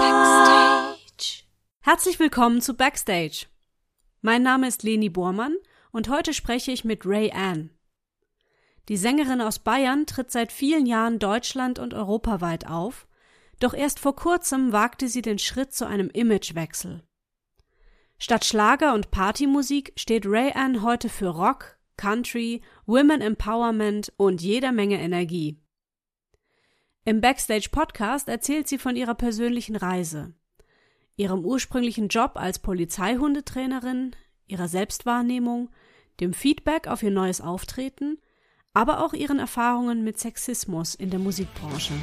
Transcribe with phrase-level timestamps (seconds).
[0.00, 1.44] Backstage.
[1.80, 3.44] Herzlich willkommen zu Backstage.
[4.22, 5.54] Mein Name ist Leni Bormann
[5.92, 7.68] und heute spreche ich mit Ray Ann.
[8.88, 13.06] Die Sängerin aus Bayern tritt seit vielen Jahren deutschland- und europaweit auf,
[13.60, 17.02] doch erst vor kurzem wagte sie den Schritt zu einem Imagewechsel.
[18.18, 24.72] Statt Schlager und Partymusik steht Ray Ann heute für Rock, Country, Women Empowerment und jeder
[24.72, 25.60] Menge Energie.
[27.04, 30.34] Im Backstage Podcast erzählt sie von ihrer persönlichen Reise,
[31.16, 34.14] ihrem ursprünglichen Job als Polizeihundetrainerin,
[34.46, 35.70] ihrer Selbstwahrnehmung,
[36.20, 38.18] dem Feedback auf ihr neues Auftreten,
[38.74, 41.94] aber auch ihren Erfahrungen mit Sexismus in der Musikbranche.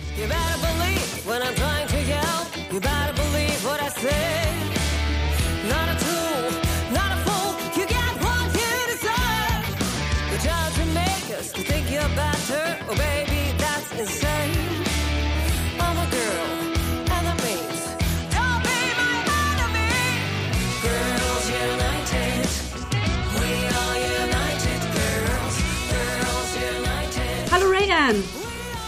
[28.06, 28.24] Jan.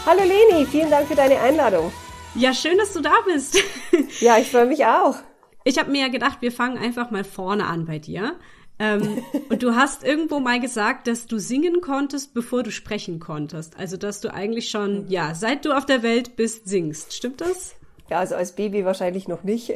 [0.06, 1.90] Hallo Leni, vielen Dank für deine Einladung.
[2.36, 3.58] Ja, schön, dass du da bist.
[4.20, 5.16] ja, ich freue mich auch.
[5.64, 8.36] Ich habe mir ja gedacht, wir fangen einfach mal vorne an bei dir.
[8.78, 13.76] Ähm, und du hast irgendwo mal gesagt, dass du singen konntest, bevor du sprechen konntest.
[13.76, 17.12] Also, dass du eigentlich schon, ja, seit du auf der Welt bist, singst.
[17.12, 17.74] Stimmt das?
[18.10, 19.74] Ja, also als Baby wahrscheinlich noch nicht.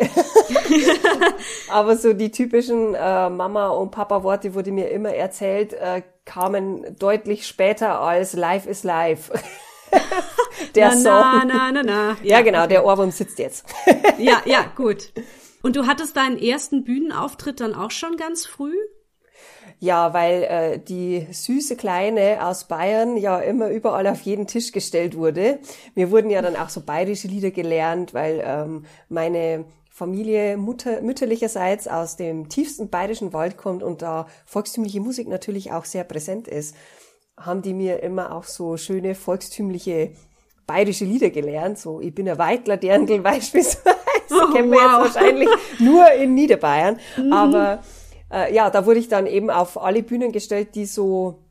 [1.68, 7.46] Aber so die typischen äh, Mama- und Papa-Worte wurde mir immer erzählt, äh, kamen deutlich
[7.46, 9.32] später als Life is Life.
[10.74, 11.48] der na, Song.
[11.48, 12.68] Na, na, na, Ja, ja genau, okay.
[12.68, 13.66] der Ohrwurm sitzt jetzt.
[14.18, 15.12] ja, ja, gut.
[15.62, 18.74] Und du hattest deinen ersten Bühnenauftritt dann auch schon ganz früh?
[19.78, 25.16] Ja, weil äh, die süße Kleine aus Bayern ja immer überall auf jeden Tisch gestellt
[25.16, 25.58] wurde.
[25.94, 29.64] Wir wurden ja dann auch so bayerische Lieder gelernt, weil ähm, meine
[29.94, 35.84] Familie Mutter, mütterlicherseits aus dem tiefsten bayerischen Wald kommt und da volkstümliche Musik natürlich auch
[35.84, 36.74] sehr präsent ist,
[37.36, 40.12] haben die mir immer auch so schöne volkstümliche
[40.66, 41.78] bayerische Lieder gelernt.
[41.78, 43.94] So, ich bin ein Weitler Dirndl beispielsweise.
[44.30, 45.04] Oh, kennen wir wow.
[45.04, 45.48] jetzt wahrscheinlich
[45.78, 46.98] nur in Niederbayern.
[47.18, 47.32] Mhm.
[47.34, 47.82] Aber
[48.32, 51.42] äh, ja, da wurde ich dann eben auf alle Bühnen gestellt, die so,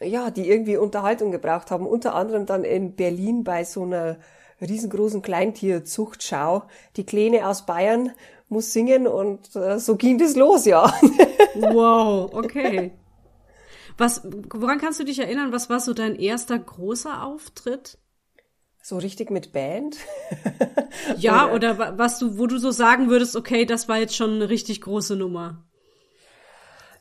[0.00, 1.86] ja, die irgendwie Unterhaltung gebraucht haben.
[1.86, 4.18] Unter anderem dann in Berlin bei so einer
[4.64, 6.64] riesengroßen Kleintierzuchtschau.
[6.96, 8.12] Die Kleine aus Bayern
[8.48, 10.92] muss singen und äh, so ging das los, ja.
[11.54, 12.92] Wow, okay.
[13.96, 14.22] Was,
[14.52, 15.52] woran kannst du dich erinnern?
[15.52, 17.98] Was war so dein erster großer Auftritt?
[18.82, 19.96] So richtig mit Band?
[21.16, 24.34] ja, oder, oder was du, wo du so sagen würdest, okay, das war jetzt schon
[24.34, 25.64] eine richtig große Nummer.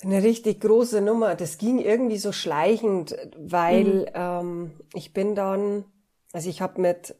[0.02, 1.36] Eine richtig große Nummer.
[1.36, 4.06] Das ging irgendwie so schleichend, weil mhm.
[4.14, 5.86] ähm, ich bin dann,
[6.32, 7.16] also ich habe mit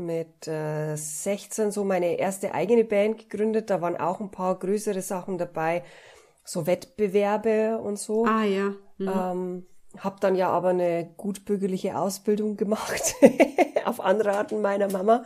[0.00, 3.70] mit äh, 16 so meine erste eigene Band gegründet.
[3.70, 5.84] Da waren auch ein paar größere Sachen dabei,
[6.44, 8.24] so Wettbewerbe und so.
[8.24, 8.74] Ah ja.
[8.98, 9.08] Mhm.
[9.08, 9.66] Ähm,
[9.98, 13.16] hab dann ja aber eine gutbürgerliche Ausbildung gemacht,
[13.84, 15.24] auf Anraten meiner Mama.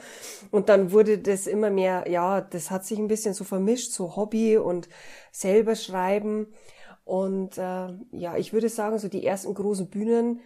[0.51, 4.17] Und dann wurde das immer mehr, ja, das hat sich ein bisschen so vermischt, so
[4.17, 4.89] Hobby und
[5.33, 6.47] selber schreiben.
[7.05, 10.41] Und äh, ja, ich würde sagen, so die ersten großen Bühnen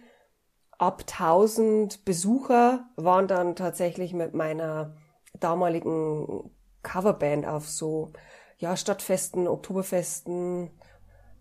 [0.79, 4.95] ab 1000 Besucher waren dann tatsächlich mit meiner
[5.39, 6.49] damaligen
[6.81, 8.11] Coverband auf so
[8.57, 10.71] ja Stadtfesten, Oktoberfesten,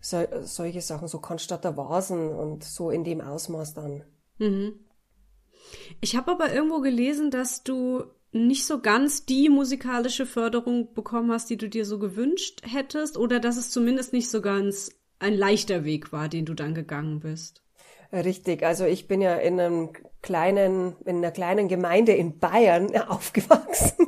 [0.01, 4.05] so, solche Sachen, so Konstatter Vasen und so in dem Ausmaß dann.
[4.39, 4.81] Mhm.
[6.01, 11.49] Ich habe aber irgendwo gelesen, dass du nicht so ganz die musikalische Förderung bekommen hast,
[11.49, 15.85] die du dir so gewünscht hättest, oder dass es zumindest nicht so ganz ein leichter
[15.85, 17.63] Weg war, den du dann gegangen bist.
[18.13, 19.91] Richtig, also ich bin ja in einem
[20.23, 24.07] kleinen, in einer kleinen Gemeinde in Bayern aufgewachsen.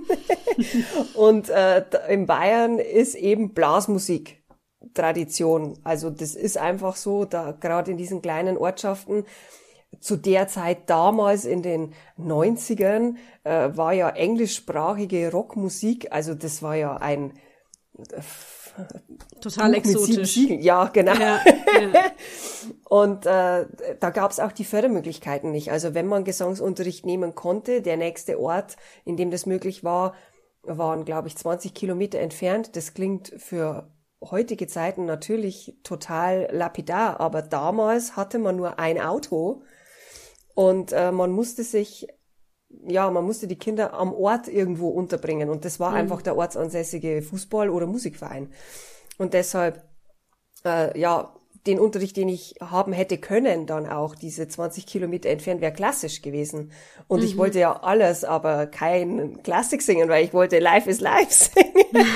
[1.15, 4.43] und äh, in Bayern ist eben Blasmusik
[4.95, 5.79] Tradition.
[5.85, 9.25] Also das ist einfach so, da gerade in diesen kleinen Ortschaften,
[9.99, 16.77] zu der Zeit damals in den 90ern äh, war ja englischsprachige Rockmusik, also das war
[16.77, 17.33] ja ein
[19.41, 20.37] Total exotisch.
[20.37, 21.15] Ja, genau.
[21.15, 21.41] Ja,
[21.81, 22.13] ja.
[22.89, 23.67] Und äh,
[23.99, 25.71] da gab es auch die Fördermöglichkeiten nicht.
[25.73, 30.15] Also wenn man Gesangsunterricht nehmen konnte, der nächste Ort, in dem das möglich war,
[30.63, 32.77] waren, glaube ich, 20 Kilometer entfernt.
[32.77, 33.91] Das klingt für
[34.23, 39.63] heutige Zeiten natürlich total lapidar, aber damals hatte man nur ein Auto
[40.55, 42.07] und äh, man musste sich
[42.87, 45.97] ja, man musste die Kinder am Ort irgendwo unterbringen und das war mhm.
[45.97, 48.53] einfach der ortsansässige Fußball- oder Musikverein.
[49.19, 49.85] Und deshalb,
[50.65, 51.35] äh, ja,
[51.67, 56.23] den Unterricht, den ich haben hätte können, dann auch diese 20 Kilometer entfernt, wäre klassisch
[56.23, 56.73] gewesen.
[57.07, 57.27] Und mhm.
[57.27, 61.85] ich wollte ja alles, aber kein Klassik singen, weil ich wollte Life is Life singen.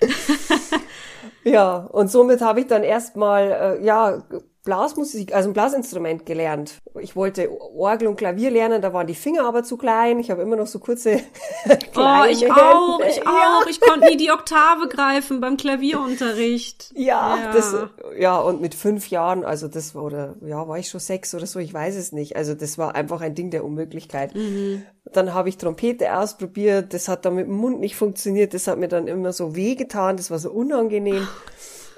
[1.44, 4.22] ja, und somit habe ich dann erstmal, äh, ja,
[4.62, 6.78] Blasmusik, also ein Blasinstrument gelernt.
[7.00, 10.18] Ich wollte Orgel und Klavier lernen, da waren die Finger aber zu klein.
[10.18, 11.12] Ich habe immer noch so kurze
[11.96, 12.54] Oh, ich Hände.
[12.54, 13.66] auch, ich auch.
[13.68, 16.92] Ich konnte nie die Oktave greifen beim Klavierunterricht.
[16.94, 17.74] Ja, ja, das
[18.18, 21.46] ja und mit fünf Jahren, also das war oder ja, war ich schon sechs oder
[21.46, 22.36] so, ich weiß es nicht.
[22.36, 24.34] Also das war einfach ein Ding der Unmöglichkeit.
[24.34, 24.82] Mhm.
[25.12, 28.78] Dann habe ich Trompete ausprobiert, das hat dann mit dem Mund nicht funktioniert, das hat
[28.78, 31.26] mir dann immer so wehgetan, das war so unangenehm.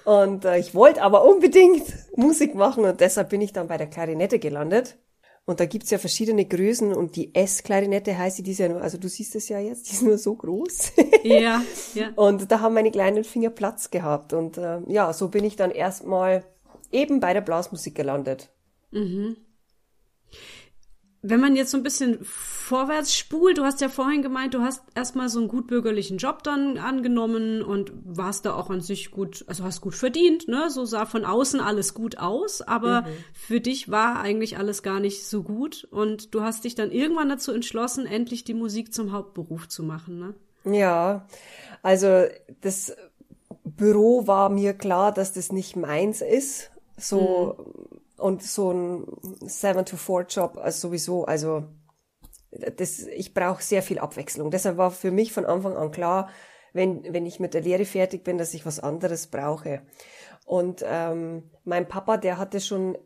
[0.04, 1.84] Und äh, ich wollte aber unbedingt
[2.16, 4.96] Musik machen und deshalb bin ich dann bei der Klarinette gelandet.
[5.44, 8.80] Und da gibt's ja verschiedene Größen und die S-Klarinette heißt sie, die ist ja nur,
[8.80, 10.92] also du siehst es ja jetzt, die ist nur so groß.
[11.24, 11.62] Ja,
[11.94, 12.10] ja.
[12.14, 14.32] Und da haben meine kleinen Finger Platz gehabt.
[14.32, 16.44] Und äh, ja, so bin ich dann erstmal
[16.92, 18.50] eben bei der Blasmusik gelandet.
[18.92, 19.36] Mhm.
[21.24, 24.82] Wenn man jetzt so ein bisschen vorwärts spult, du hast ja vorhin gemeint, du hast
[24.96, 29.62] erstmal so einen gutbürgerlichen Job dann angenommen und warst da auch an sich gut, also
[29.62, 30.68] hast gut verdient, ne?
[30.68, 33.06] So sah von außen alles gut aus, aber mhm.
[33.34, 37.28] für dich war eigentlich alles gar nicht so gut und du hast dich dann irgendwann
[37.28, 40.34] dazu entschlossen, endlich die Musik zum Hauptberuf zu machen, ne?
[40.76, 41.28] Ja,
[41.82, 42.24] also
[42.62, 42.96] das
[43.62, 46.72] Büro war mir klar, dass das nicht meins ist.
[46.96, 49.04] So, mhm und so ein
[49.42, 51.64] 7-to-4-Job also sowieso, also
[52.50, 54.50] das, ich brauche sehr viel Abwechslung.
[54.50, 56.28] Deshalb war für mich von Anfang an klar,
[56.72, 59.82] wenn, wenn ich mit der Lehre fertig bin, dass ich was anderes brauche.
[60.44, 62.96] Und ähm, mein Papa, der hatte schon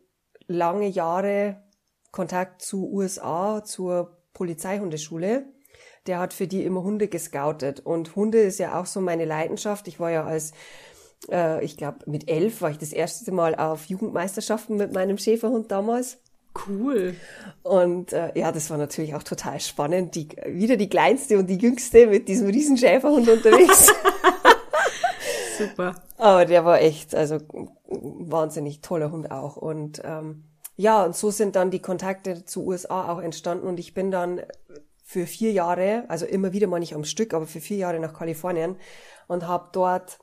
[0.47, 1.63] lange Jahre
[2.11, 5.45] Kontakt zu USA, zur Polizeihundeschule.
[6.07, 7.79] Der hat für die immer Hunde gescoutet.
[7.79, 9.87] Und Hunde ist ja auch so meine Leidenschaft.
[9.87, 10.53] Ich war ja als
[11.29, 15.71] äh, ich glaube, mit elf war ich das erste Mal auf Jugendmeisterschaften mit meinem Schäferhund
[15.71, 16.17] damals.
[16.67, 17.15] Cool.
[17.63, 20.15] Und äh, ja, das war natürlich auch total spannend.
[20.15, 23.93] Die, wieder die kleinste und die jüngste mit diesem riesen Schäferhund unterwegs.
[25.57, 25.95] Super.
[26.17, 27.37] Aber der war echt, also
[27.85, 29.55] wahnsinnig toller Hund auch.
[29.57, 33.67] Und ähm, ja, und so sind dann die Kontakte zu USA auch entstanden.
[33.67, 34.41] Und ich bin dann
[35.03, 38.13] für vier Jahre, also immer wieder mal nicht am Stück, aber für vier Jahre nach
[38.13, 38.75] Kalifornien
[39.27, 40.19] und habe dort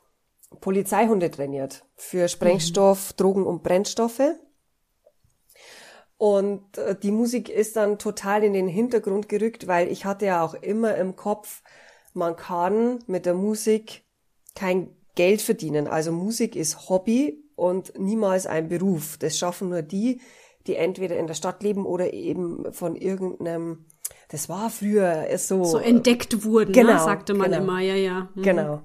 [0.59, 3.17] Polizeihunde trainiert für Sprengstoff, mhm.
[3.17, 4.21] Drogen und Brennstoffe.
[6.17, 10.43] Und äh, die Musik ist dann total in den Hintergrund gerückt, weil ich hatte ja
[10.43, 11.61] auch immer im Kopf,
[12.13, 14.03] man kann mit der Musik
[14.55, 15.87] kein Geld verdienen.
[15.87, 19.17] Also Musik ist Hobby und niemals ein Beruf.
[19.17, 20.21] Das schaffen nur die,
[20.67, 23.85] die entweder in der Stadt leben oder eben von irgendeinem,
[24.29, 25.63] das war früher so.
[25.65, 26.99] So entdeckt wurden, ne, genau, ne?
[26.99, 28.29] sagte man genau, immer, ja, ja.
[28.35, 28.41] Mhm.
[28.41, 28.81] Genau.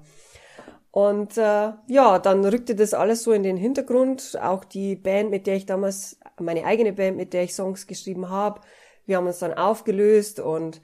[0.91, 4.37] Und äh, ja, dann rückte das alles so in den Hintergrund.
[4.41, 8.29] Auch die Band, mit der ich damals, meine eigene Band, mit der ich Songs geschrieben
[8.29, 8.61] habe,
[9.05, 10.81] wir haben uns dann aufgelöst und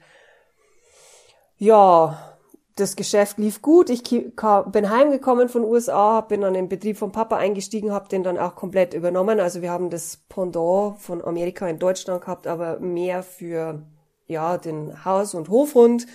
[1.58, 2.36] ja,
[2.76, 3.90] das Geschäft lief gut.
[3.90, 8.38] Ich bin heimgekommen von USA, bin dann im Betrieb vom Papa eingestiegen, habe den dann
[8.38, 9.40] auch komplett übernommen.
[9.40, 13.82] Also wir haben das Pendant von Amerika in Deutschland gehabt, aber mehr für
[14.26, 16.06] ja den Haus- und Hofhund.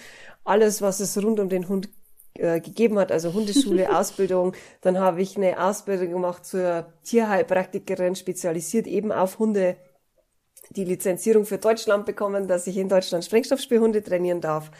[0.45, 1.89] Alles, was es rund um den Hund
[2.35, 4.53] äh, gegeben hat, also Hundeschule, Ausbildung.
[4.81, 9.75] Dann habe ich eine Ausbildung gemacht zur Tierheilpraktikerin, spezialisiert eben auf Hunde.
[10.69, 14.71] Die Lizenzierung für Deutschland bekommen, dass ich in Deutschland Sprengstoffspielhunde trainieren darf.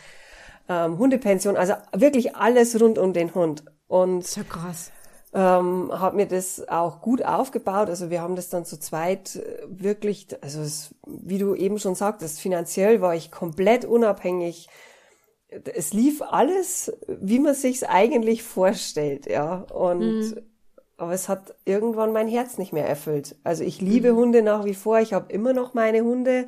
[0.68, 3.64] Ähm, Hundepension, also wirklich alles rund um den Hund.
[3.88, 4.92] Und so krass.
[5.36, 7.90] Ähm, habe mir das auch gut aufgebaut.
[7.90, 11.96] Also wir haben das dann zu zweit äh, wirklich, also es, wie du eben schon
[11.96, 14.70] sagtest, finanziell war ich komplett unabhängig
[15.76, 19.66] es lief alles, wie man sich's eigentlich vorstellt, ja.
[19.74, 20.42] Und mhm.
[20.98, 23.36] aber es hat irgendwann mein Herz nicht mehr erfüllt.
[23.44, 24.18] Also ich liebe mhm.
[24.18, 25.00] Hunde nach wie vor.
[25.00, 26.48] Ich habe immer noch meine Hunde.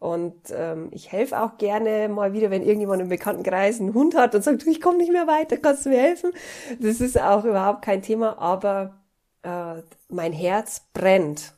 [0.00, 4.34] Und ähm, ich helfe auch gerne mal wieder, wenn irgendjemand im Bekanntenkreis einen Hund hat
[4.34, 6.32] und sagt, du, ich komme nicht mehr weiter, kannst du mir helfen?
[6.78, 9.00] Das ist auch überhaupt kein Thema, aber
[9.42, 11.54] äh, mein Herz brennt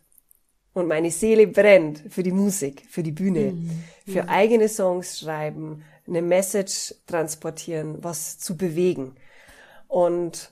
[0.75, 3.83] und meine Seele brennt für die Musik, für die Bühne, mhm.
[4.07, 9.15] für eigene Songs schreiben, eine Message transportieren, was zu bewegen.
[9.89, 10.51] Und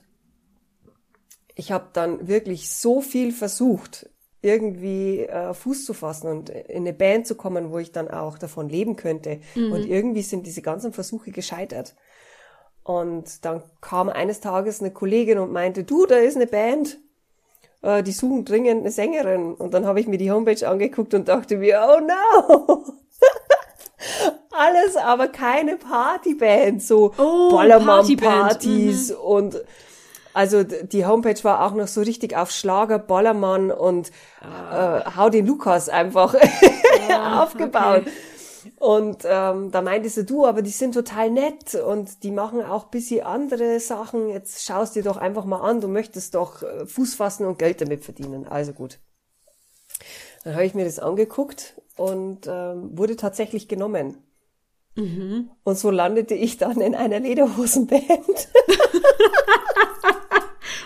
[1.55, 4.09] ich habe dann wirklich so viel versucht,
[4.41, 8.37] irgendwie äh, Fuß zu fassen und in eine Band zu kommen, wo ich dann auch
[8.37, 9.39] davon leben könnte.
[9.55, 9.71] Mhm.
[9.71, 11.95] Und irgendwie sind diese ganzen Versuche gescheitert.
[12.83, 16.99] Und dann kam eines Tages eine Kollegin und meinte, du, da ist eine Band,
[17.81, 19.55] äh, die suchen dringend eine Sängerin.
[19.55, 22.93] Und dann habe ich mir die Homepage angeguckt und dachte mir, oh no!
[24.57, 29.15] Alles, aber keine Partyband, so oh, Ballermann-Partys mhm.
[29.17, 29.61] und
[30.33, 34.97] Also die Homepage war auch noch so richtig auf Schlager, Ballermann und ah.
[34.97, 36.35] äh, Hau den Lukas einfach
[37.09, 38.01] ah, aufgebaut.
[38.01, 38.11] Okay.
[38.79, 42.85] Und ähm, da meinte sie, du, aber die sind total nett und die machen auch
[42.85, 44.27] bisschen andere Sachen.
[44.29, 47.79] Jetzt schaust dir doch einfach mal an, du möchtest doch äh, Fuß fassen und Geld
[47.79, 48.47] damit verdienen.
[48.47, 48.99] Also gut.
[50.43, 54.17] Dann habe ich mir das angeguckt und ähm, wurde tatsächlich genommen.
[54.95, 55.49] Mhm.
[55.63, 58.03] Und so landete ich dann in einer Lederhosenband.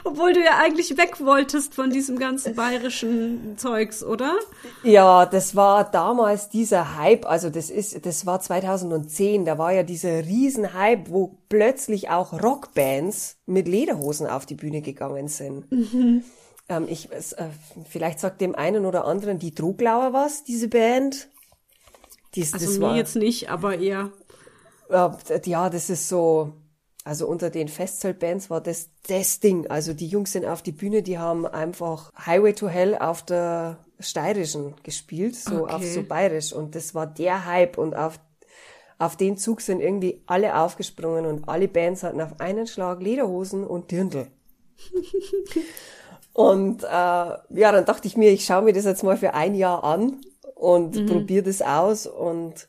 [0.04, 4.38] Obwohl du ja eigentlich weg wolltest von diesem ganzen bayerischen Zeugs, oder?
[4.84, 9.84] Ja, das war damals dieser Hype, also das ist, das war 2010, da war ja
[9.84, 15.72] dieser Riesenhype, wo plötzlich auch Rockbands mit Lederhosen auf die Bühne gegangen sind.
[15.72, 16.24] Mhm.
[16.70, 17.22] Ähm, ich, äh,
[17.88, 21.30] vielleicht sagt dem einen oder anderen die Droglauer was, diese Band.
[22.36, 24.12] Dies, also das mir war, jetzt nicht, aber eher.
[24.90, 26.54] Ja, das ist so,
[27.04, 29.68] also unter den Festzeltbands war das das Ding.
[29.68, 33.78] Also die Jungs sind auf die Bühne, die haben einfach Highway to Hell auf der
[34.00, 35.74] Steirischen gespielt, so okay.
[35.74, 36.54] auf so bayerisch.
[36.54, 38.20] Und das war der Hype und auf,
[38.98, 43.66] auf den Zug sind irgendwie alle aufgesprungen und alle Bands hatten auf einen Schlag Lederhosen
[43.66, 44.28] und Dirndl.
[46.34, 49.56] und äh, ja, dann dachte ich mir, ich schaue mir das jetzt mal für ein
[49.56, 50.22] Jahr an
[50.56, 51.06] und mhm.
[51.06, 52.68] probiere das aus und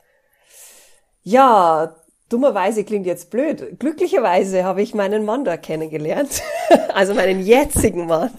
[1.23, 1.95] ja,
[2.29, 3.79] dummerweise klingt jetzt blöd.
[3.79, 6.43] Glücklicherweise habe ich meinen Mann da kennengelernt.
[6.95, 8.31] also meinen jetzigen Mann.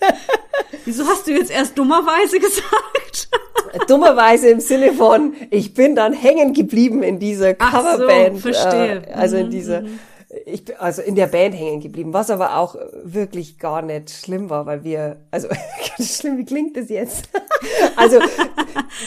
[0.84, 3.28] Wieso hast du jetzt erst dummerweise gesagt?
[3.88, 8.36] dummerweise im Sinne von, ich bin dann hängen geblieben in dieser Coverband.
[8.36, 9.02] So, verstehe.
[9.06, 9.98] Äh, also in mhm, dieser, mhm
[10.44, 14.50] ich bin also in der Band hängen geblieben, was aber auch wirklich gar nicht schlimm
[14.50, 15.48] war, weil wir, also
[16.00, 17.28] schlimm, wie klingt das jetzt?
[17.96, 18.18] also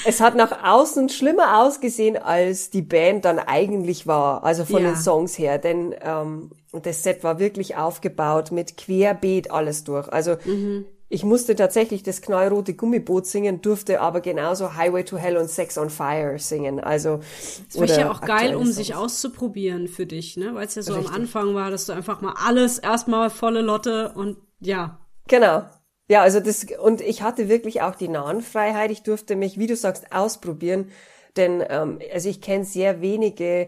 [0.06, 4.92] es hat nach außen schlimmer ausgesehen, als die Band dann eigentlich war, also von ja.
[4.92, 10.12] den Songs her, denn ähm, das Set war wirklich aufgebaut mit Querbeet alles durch.
[10.12, 10.86] Also mhm.
[11.12, 15.76] Ich musste tatsächlich das knallrote Gummiboot singen, durfte aber genauso Highway to Hell und Sex
[15.80, 16.80] on Fire singen.
[16.80, 17.22] Also
[17.68, 18.76] das war ja auch geil, um Songs.
[18.76, 20.54] sich auszuprobieren für dich, ne?
[20.54, 21.10] Weil es ja so Richtig.
[21.10, 25.00] am Anfang war, dass du einfach mal alles erstmal volle Lotte und ja.
[25.28, 25.64] Genau.
[26.10, 28.92] Ja, also das und ich hatte wirklich auch die Nahenfreiheit.
[28.92, 30.92] Ich durfte mich, wie du sagst, ausprobieren,
[31.38, 33.68] denn ähm, also ich kenne sehr wenige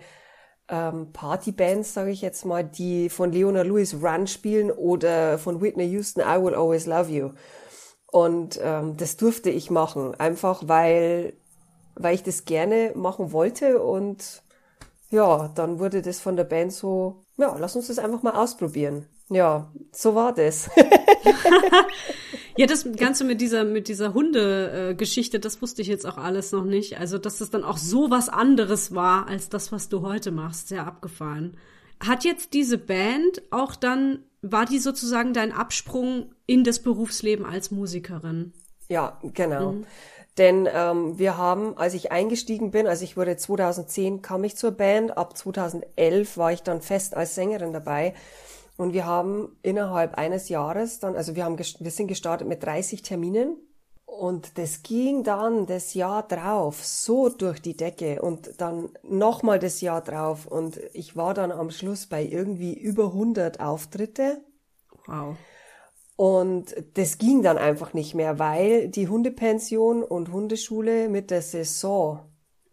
[0.69, 5.85] ähm, Partybands, sage ich jetzt mal, die von Leona Lewis Run spielen oder von Whitney
[5.89, 7.29] Houston I Will Always Love You.
[8.11, 11.33] Und ähm, das durfte ich machen, einfach weil,
[11.95, 14.43] weil ich das gerne machen wollte und
[15.09, 19.07] ja, dann wurde das von der Band so, ja, lass uns das einfach mal ausprobieren.
[19.31, 20.69] Ja, so war das.
[22.57, 26.65] ja, das Ganze mit dieser, mit dieser Hunde-Geschichte, das wusste ich jetzt auch alles noch
[26.65, 26.99] nicht.
[26.99, 30.67] Also, dass das dann auch so was anderes war, als das, was du heute machst.
[30.67, 31.55] Sehr abgefahren.
[32.05, 37.71] Hat jetzt diese Band auch dann, war die sozusagen dein Absprung in das Berufsleben als
[37.71, 38.51] Musikerin?
[38.89, 39.71] Ja, genau.
[39.71, 39.85] Mhm.
[40.37, 44.71] Denn ähm, wir haben, als ich eingestiegen bin, also ich wurde 2010 kam ich zur
[44.71, 48.13] Band, ab 2011 war ich dann fest als Sängerin dabei.
[48.77, 53.01] Und wir haben innerhalb eines Jahres dann, also wir haben, wir sind gestartet mit 30
[53.01, 53.57] Terminen.
[54.05, 59.81] Und das ging dann das Jahr drauf so durch die Decke und dann nochmal das
[59.81, 60.45] Jahr drauf.
[60.45, 64.43] Und ich war dann am Schluss bei irgendwie über 100 Auftritte.
[65.07, 65.37] Wow.
[66.17, 72.19] Und das ging dann einfach nicht mehr, weil die Hundepension und Hundeschule mit der Saison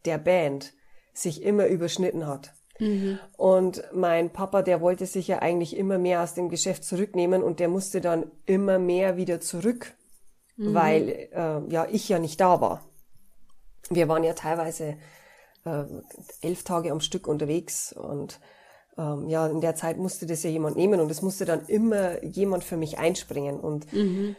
[0.04, 0.74] der Band
[1.14, 2.52] sich immer überschnitten hat.
[2.78, 3.18] Mhm.
[3.36, 7.60] Und mein Papa, der wollte sich ja eigentlich immer mehr aus dem Geschäft zurücknehmen und
[7.60, 9.94] der musste dann immer mehr wieder zurück,
[10.56, 10.74] mhm.
[10.74, 12.84] weil äh, ja ich ja nicht da war.
[13.90, 14.96] Wir waren ja teilweise
[15.64, 15.84] äh,
[16.42, 18.40] elf Tage am Stück unterwegs und
[18.96, 22.22] ähm, ja, in der Zeit musste das ja jemand nehmen und es musste dann immer
[22.24, 23.60] jemand für mich einspringen.
[23.60, 24.36] Und mhm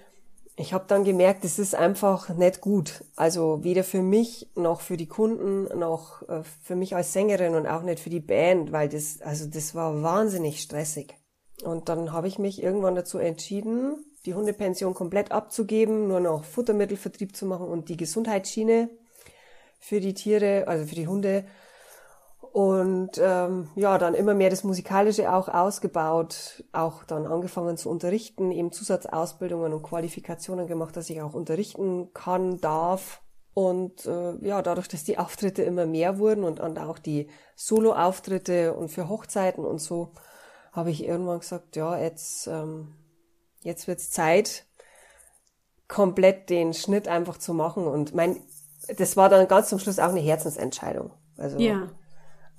[0.60, 3.06] ich habe dann gemerkt, es ist einfach nicht gut.
[3.16, 7.66] Also weder für mich noch für die Kunden noch äh, für mich als Sängerin und
[7.66, 11.16] auch nicht für die Band, weil das also das war wahnsinnig stressig.
[11.63, 17.38] Und dann habe ich mich irgendwann dazu entschieden, die Hundepension komplett abzugeben, nur noch Futtermittelvertrieb
[17.38, 18.89] zu machen und die Gesundheitsschiene
[19.80, 21.46] für die Tiere, also für die Hunde
[22.51, 28.51] und ähm, ja, dann immer mehr das Musikalische auch ausgebaut, auch dann angefangen zu unterrichten,
[28.51, 33.22] eben Zusatzausbildungen und Qualifikationen gemacht, dass ich auch unterrichten kann, darf.
[33.53, 38.74] Und äh, ja, dadurch, dass die Auftritte immer mehr wurden und, und auch die Solo-Auftritte
[38.74, 40.13] und für Hochzeiten und so,
[40.72, 42.96] habe ich irgendwann gesagt, ja, jetzt, ähm,
[43.62, 44.65] jetzt wird's Zeit,
[45.88, 47.86] komplett den Schnitt einfach zu machen.
[47.86, 48.41] Und mein,
[48.98, 51.12] das war dann ganz zum Schluss auch eine Herzensentscheidung.
[51.38, 51.89] Also ja.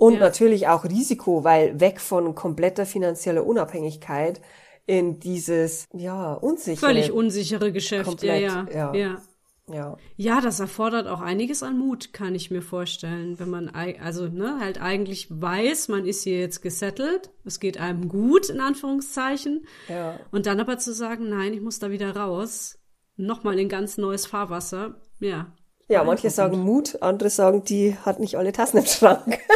[0.01, 0.21] Und ja.
[0.21, 4.41] natürlich auch Risiko, weil weg von kompletter finanzieller Unabhängigkeit
[4.87, 6.87] in dieses, ja, unsichere.
[6.87, 9.23] Völlig unsichere Geschäft, komplett, ja, ja, ja.
[9.69, 9.97] ja.
[10.17, 10.41] Ja.
[10.41, 14.81] Das erfordert auch einiges an Mut, kann ich mir vorstellen, wenn man also ne, halt
[14.81, 20.19] eigentlich weiß, man ist hier jetzt gesettelt, es geht einem gut in Anführungszeichen, Ja.
[20.33, 22.79] und dann aber zu sagen, nein, ich muss da wieder raus,
[23.17, 25.55] nochmal in ganz neues Fahrwasser, ja.
[25.91, 29.39] Ja, manche sagen Mut, andere sagen, die hat nicht alle Tassen im Schrank.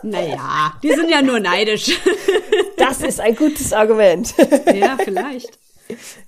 [0.00, 1.98] Naja, die sind ja nur neidisch.
[2.76, 4.32] Das ist ein gutes Argument.
[4.72, 5.58] ja, vielleicht.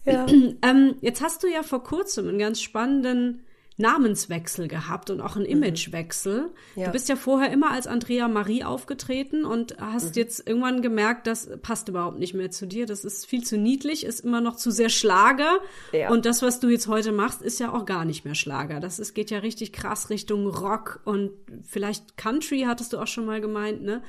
[0.05, 0.27] Ja.
[0.29, 3.45] Ähm, jetzt hast du ja vor kurzem einen ganz spannenden
[3.81, 6.43] Namenswechsel gehabt und auch einen Imagewechsel.
[6.43, 6.81] Mhm.
[6.81, 6.87] Ja.
[6.87, 10.21] Du bist ja vorher immer als Andrea Marie aufgetreten und hast Mhm.
[10.21, 12.87] jetzt irgendwann gemerkt, das passt überhaupt nicht mehr zu dir.
[12.87, 15.59] Das ist viel zu niedlich, ist immer noch zu sehr Schlager.
[15.93, 16.11] Ja.
[16.11, 18.79] Und das, was du jetzt heute machst, ist ja auch gar nicht mehr Schlager.
[18.81, 21.31] Das ist, geht ja richtig krass Richtung Rock und
[21.67, 24.03] vielleicht Country, hattest du auch schon mal gemeint, ne?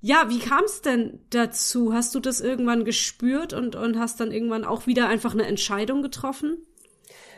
[0.00, 1.92] Ja, wie kam es denn dazu?
[1.92, 6.02] Hast du das irgendwann gespürt und, und hast dann irgendwann auch wieder einfach eine Entscheidung
[6.02, 6.56] getroffen?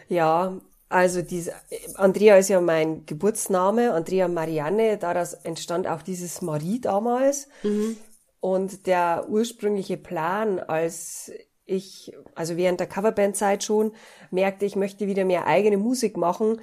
[0.08, 0.58] Ja,
[0.90, 1.52] also diese,
[1.94, 7.48] Andrea ist ja mein Geburtsname, Andrea Marianne, daraus entstand auch dieses Marie damals.
[8.40, 11.30] Und der ursprüngliche Plan, als
[11.64, 13.92] ich, also während der Coverbandzeit schon,
[14.32, 16.60] merkte, ich möchte wieder mehr eigene Musik machen,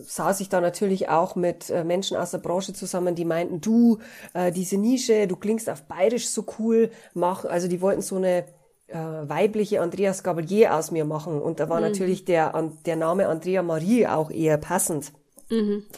[0.00, 3.98] saß ich da natürlich auch mit äh, Menschen aus der Branche zusammen, die meinten, du,
[4.32, 8.44] äh, diese Nische, du klingst auf Bayerisch so cool, mach, also die wollten so eine
[8.88, 11.40] äh, weibliche Andreas Gabalier aus mir machen.
[11.40, 15.12] Und da war natürlich der, an, der Name Andrea Marie auch eher passend.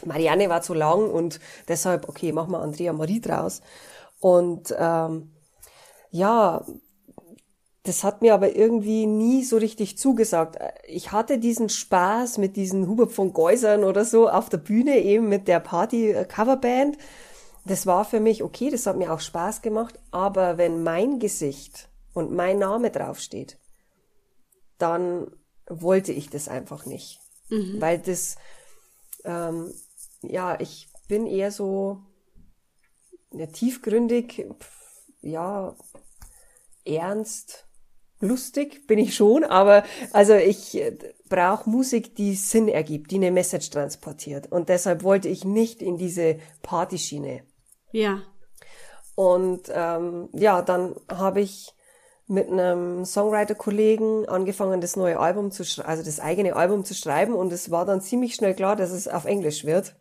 [0.05, 3.61] Marianne war zu lang und deshalb, okay, machen wir Andrea Marie draus.
[4.19, 5.31] Und ähm,
[6.11, 6.65] ja,
[7.83, 10.57] das hat mir aber irgendwie nie so richtig zugesagt.
[10.87, 15.29] Ich hatte diesen Spaß mit diesen Hubert von Geusern oder so auf der Bühne, eben
[15.29, 16.97] mit der Party-Coverband.
[17.65, 19.99] Das war für mich okay, das hat mir auch Spaß gemacht.
[20.11, 23.57] Aber wenn mein Gesicht und mein Name draufsteht,
[24.77, 25.31] dann
[25.67, 27.19] wollte ich das einfach nicht.
[27.79, 28.37] Weil das,
[29.25, 29.73] ähm,
[30.21, 32.01] ja, ich bin eher so
[33.33, 34.81] ja, tiefgründig, pf,
[35.21, 35.75] ja,
[36.85, 37.67] ernst,
[38.21, 39.83] lustig bin ich schon, aber
[40.13, 44.51] also ich äh, brauche Musik, die Sinn ergibt, die eine Message transportiert.
[44.51, 47.43] Und deshalb wollte ich nicht in diese Partyschiene.
[47.91, 48.23] Ja.
[49.15, 51.73] Und ähm, ja, dann habe ich
[52.27, 57.33] mit einem Songwriter-Kollegen angefangen, das neue Album zu schreiben, also das eigene Album zu schreiben.
[57.33, 59.95] Und es war dann ziemlich schnell klar, dass es auf Englisch wird.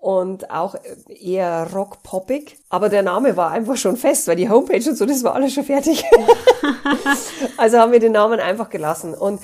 [0.00, 0.74] Und auch
[1.08, 2.58] eher rock-poppig.
[2.68, 5.54] Aber der Name war einfach schon fest, weil die Homepage und so, das war alles
[5.54, 6.04] schon fertig.
[7.56, 9.14] also haben wir den Namen einfach gelassen.
[9.14, 9.40] Und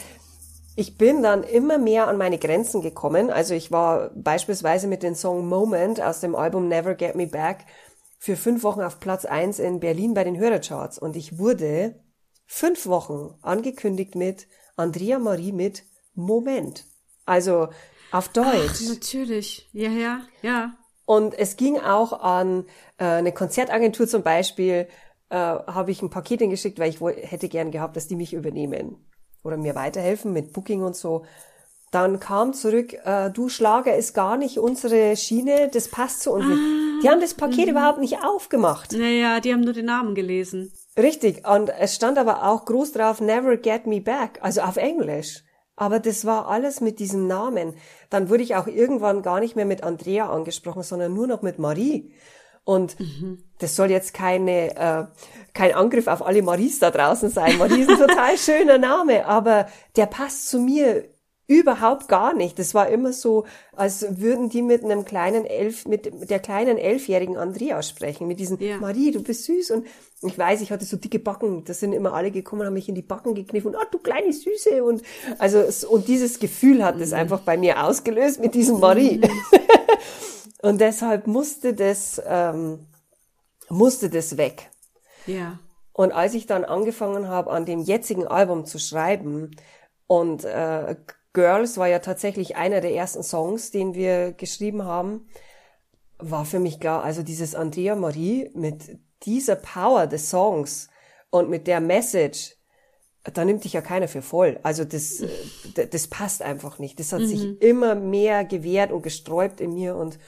[0.76, 3.30] ich bin dann immer mehr an meine Grenzen gekommen.
[3.30, 7.66] Also ich war beispielsweise mit dem Song Moment aus dem Album Never Get Me Back
[8.22, 10.98] für fünf Wochen auf Platz eins in Berlin bei den Hörercharts.
[10.98, 11.98] Und ich wurde
[12.46, 16.84] fünf Wochen angekündigt mit Andrea Marie mit Moment.
[17.24, 17.68] Also
[18.12, 18.82] auf Deutsch.
[18.88, 19.70] Natürlich.
[19.72, 20.74] Ja, ja, ja.
[21.06, 22.66] Und es ging auch an
[22.98, 24.86] äh, eine Konzertagentur zum Beispiel,
[25.30, 28.34] äh, habe ich ein Paket hingeschickt, weil ich woll- hätte gern gehabt, dass die mich
[28.34, 29.08] übernehmen
[29.42, 31.24] oder mir weiterhelfen mit Booking und so.
[31.90, 36.46] Dann kam zurück, äh, du Schlager ist gar nicht unsere Schiene, das passt zu uns
[36.46, 36.89] nicht.
[37.02, 38.92] Die haben das Paket überhaupt nicht aufgemacht.
[38.92, 40.72] Naja, die haben nur den Namen gelesen.
[40.98, 45.42] Richtig, und es stand aber auch groß drauf, never get me back, also auf Englisch.
[45.76, 47.74] Aber das war alles mit diesem Namen.
[48.10, 51.58] Dann wurde ich auch irgendwann gar nicht mehr mit Andrea angesprochen, sondern nur noch mit
[51.58, 52.12] Marie.
[52.64, 52.96] Und
[53.58, 55.06] das soll jetzt keine, äh,
[55.54, 57.56] kein Angriff auf alle Maries da draußen sein.
[57.56, 61.08] Marie ist ein total schöner Name, aber der passt zu mir
[61.50, 62.60] überhaupt gar nicht.
[62.60, 67.36] Das war immer so, als würden die mit einem kleinen Elf, mit der kleinen elfjährigen
[67.36, 68.78] Andrea sprechen, mit diesen, Ja.
[68.78, 69.72] Marie, du bist süß.
[69.72, 69.84] Und
[70.22, 71.64] ich weiß, ich hatte so dicke Backen.
[71.64, 73.74] Da sind immer alle gekommen, haben mich in die Backen gekniffen.
[73.74, 74.84] Und, oh, du kleine Süße.
[74.84, 75.02] Und,
[75.40, 79.20] also, es- und dieses Gefühl hat es einfach bei mir ausgelöst mit diesem Marie.
[80.62, 82.86] und deshalb musste das, ähm,
[83.68, 84.70] musste das weg.
[85.26, 85.58] Ja.
[85.92, 89.50] Und als ich dann angefangen habe, an dem jetzigen Album zu schreiben,
[90.06, 90.96] und äh,
[91.32, 95.28] Girls war ja tatsächlich einer der ersten Songs, den wir geschrieben haben,
[96.18, 100.88] war für mich klar, also dieses Andrea Marie mit dieser Power des Songs
[101.30, 102.56] und mit der Message,
[103.22, 104.58] da nimmt dich ja keiner für voll.
[104.62, 106.98] Also das, äh, das passt einfach nicht.
[106.98, 110.18] Das hat sich immer mehr gewehrt und gesträubt in mir und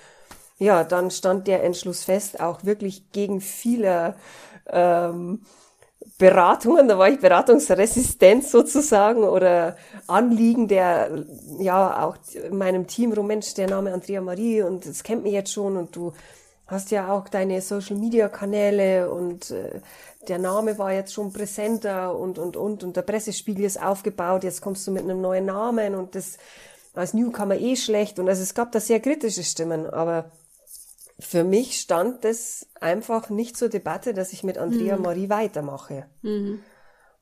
[0.58, 4.14] ja, dann stand der Entschluss fest, auch wirklich gegen viele
[4.68, 5.44] ähm,
[6.18, 11.24] Beratungen, da war ich beratungsresistent sozusagen oder Anliegen der,
[11.58, 15.32] ja, auch in meinem Team, rum, Mensch, der Name Andrea Marie und das kennt mich
[15.32, 16.12] jetzt schon und du
[16.66, 19.80] hast ja auch deine Social Media Kanäle und äh,
[20.28, 24.60] der Name war jetzt schon präsenter und, und, und, und der Pressespiegel ist aufgebaut, jetzt
[24.60, 26.38] kommst du mit einem neuen Namen und das
[26.94, 30.30] als Newcomer eh schlecht und also es gab da sehr kritische Stimmen, aber
[31.22, 35.02] für mich stand das einfach nicht zur Debatte, dass ich mit Andrea mhm.
[35.02, 36.06] Marie weitermache.
[36.22, 36.60] Mhm.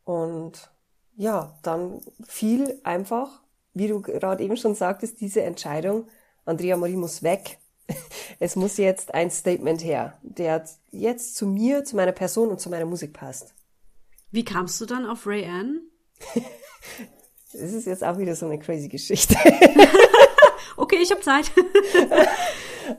[0.05, 0.71] Und
[1.17, 3.43] ja, dann fiel einfach,
[3.75, 6.09] wie du gerade eben schon sagtest, diese Entscheidung,
[6.45, 7.59] Andrea Marie muss weg.
[8.43, 12.71] Es muss jetzt ein Statement her, der jetzt zu mir, zu meiner Person und zu
[12.71, 13.55] meiner Musik passt.
[14.31, 15.83] Wie kamst du dann auf Ray Ann?
[17.53, 19.35] Das ist jetzt auch wieder so eine crazy Geschichte.
[20.77, 21.51] okay, ich habe Zeit.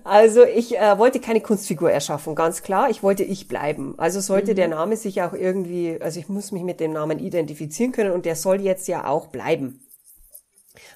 [0.04, 2.90] Also ich äh, wollte keine Kunstfigur erschaffen, ganz klar.
[2.90, 3.96] Ich wollte ich bleiben.
[3.98, 4.56] Also sollte mhm.
[4.56, 8.26] der Name sich auch irgendwie, also ich muss mich mit dem Namen identifizieren können und
[8.26, 9.86] der soll jetzt ja auch bleiben.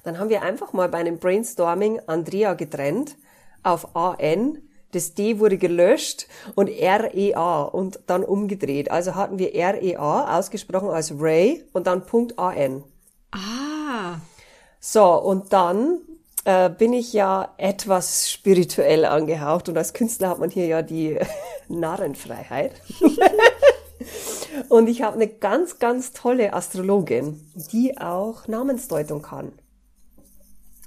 [0.04, 3.18] Dann haben wir einfach mal bei einem Brainstorming Andrea getrennt
[3.64, 4.62] auf AN.
[4.92, 8.92] Das D wurde gelöscht und REA und dann umgedreht.
[8.92, 12.84] Also hatten wir REA ausgesprochen als Ray und dann Punkt AN.
[13.32, 14.20] Ah.
[14.80, 16.00] So, und dann
[16.46, 21.20] äh, bin ich ja etwas spirituell angehaucht und als Künstler hat man hier ja die
[21.68, 22.82] Narrenfreiheit.
[24.70, 29.52] und ich habe eine ganz, ganz tolle Astrologin, die auch Namensdeutung kann.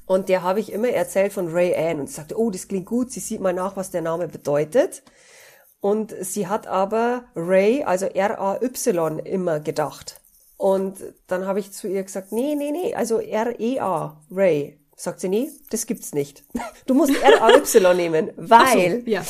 [0.06, 3.12] Und der habe ich immer erzählt von Ray Ann und sagte, oh, das klingt gut,
[3.12, 5.02] sie sieht mal nach, was der Name bedeutet.
[5.80, 10.20] Und sie hat aber Ray, also R-A-Y, immer gedacht.
[10.56, 14.77] Und dann habe ich zu ihr gesagt, nee, nee, nee, also R-E-A, Ray.
[15.00, 16.44] Sagt sie, nee, das gibt's nicht.
[16.86, 19.22] Du musst R-A-Y nehmen, weil so, ja.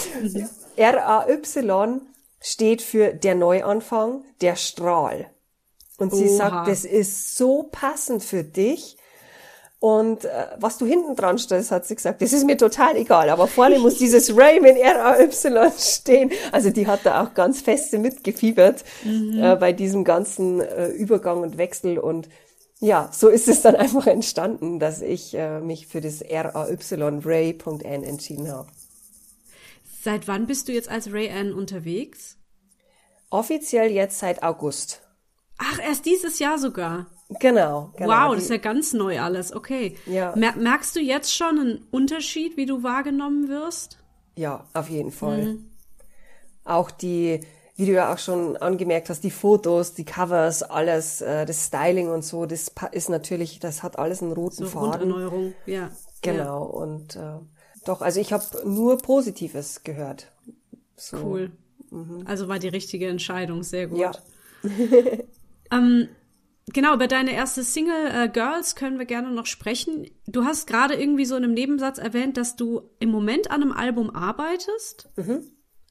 [0.76, 2.00] R-A-Y
[2.40, 5.26] steht für der Neuanfang, der Strahl.
[5.98, 6.36] Und sie Oha.
[6.36, 8.96] sagt, das ist so passend für dich,
[9.80, 10.28] und äh,
[10.58, 13.78] was du hinten dran stellst, hat sie gesagt, das ist mir total egal, aber vorne
[13.78, 16.32] muss dieses Ray mit R-A-Y stehen.
[16.50, 19.40] Also die hat da auch ganz feste mitgefiebert mhm.
[19.40, 21.98] äh, bei diesem ganzen äh, Übergang und Wechsel.
[21.98, 22.28] Und
[22.80, 28.02] ja, so ist es dann einfach entstanden, dass ich äh, mich für das R-A-Y Ray.n
[28.04, 28.68] entschieden habe.
[30.00, 32.36] Seit wann bist du jetzt als Ray N unterwegs?
[33.30, 35.02] Offiziell jetzt seit August.
[35.58, 37.06] Ach, erst dieses Jahr sogar.
[37.40, 38.10] Genau, genau.
[38.10, 39.52] Wow, das ist ja ganz neu alles.
[39.52, 39.96] Okay.
[40.06, 40.34] Ja.
[40.34, 43.98] Merkst du jetzt schon einen Unterschied, wie du wahrgenommen wirst?
[44.34, 45.42] Ja, auf jeden Fall.
[45.42, 45.70] Mhm.
[46.64, 47.40] Auch die,
[47.78, 52.08] wie du ja auch schon angemerkt hast, die Fotos, die Covers, alles, äh, das Styling
[52.08, 55.10] und so, das ist natürlich, das hat alles einen roten so Faden.
[55.10, 55.92] Grunderneuerung, ja.
[56.20, 56.64] Genau.
[56.64, 56.82] Ja.
[56.82, 57.38] Und äh,
[57.84, 60.32] doch, also ich habe nur Positives gehört.
[60.96, 61.18] So.
[61.18, 61.52] Cool.
[61.90, 62.24] Mhm.
[62.26, 64.00] Also war die richtige Entscheidung, sehr gut.
[64.00, 64.12] Ja.
[65.70, 66.08] ähm,
[66.74, 70.10] Genau, über deine erste Single äh, Girls können wir gerne noch sprechen.
[70.26, 73.72] Du hast gerade irgendwie so in einem Nebensatz erwähnt, dass du im Moment an einem
[73.72, 75.08] Album arbeitest.
[75.16, 75.50] Mhm.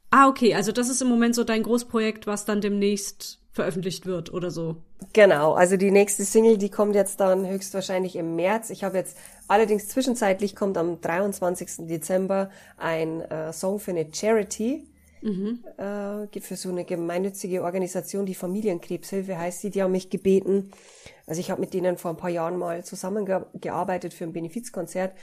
[0.10, 4.32] Ah, okay, also das ist im Moment so dein Großprojekt, was dann demnächst veröffentlicht wird
[4.34, 4.78] oder so.
[5.14, 8.70] Genau, also die nächste Single, die kommt jetzt dann höchstwahrscheinlich im März.
[8.70, 9.18] Ich habe jetzt
[9.48, 11.88] allerdings zwischenzeitlich kommt am 23.
[11.88, 14.88] Dezember ein äh, Song für eine Charity
[15.22, 15.64] Mhm.
[15.78, 20.72] Äh, für so eine gemeinnützige Organisation, die Familienkrebshilfe heißt sie, die haben mich gebeten.
[21.26, 25.14] Also ich habe mit denen vor ein paar Jahren mal zusammengearbeitet für ein Benefizkonzert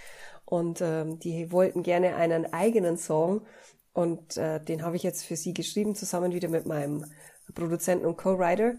[0.45, 3.43] und ähm, die wollten gerne einen eigenen Song
[3.95, 7.07] und äh, den habe ich jetzt für sie geschrieben, zusammen wieder mit meinem
[7.55, 8.75] Produzenten und Co-Writer.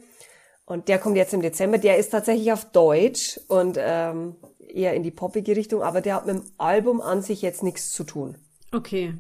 [0.66, 1.78] Und der kommt jetzt im Dezember.
[1.78, 4.36] Der ist tatsächlich auf Deutsch und ähm,
[4.68, 7.92] eher in die poppige Richtung, aber der hat mit dem Album an sich jetzt nichts
[7.92, 8.38] zu tun.
[8.72, 9.14] Okay.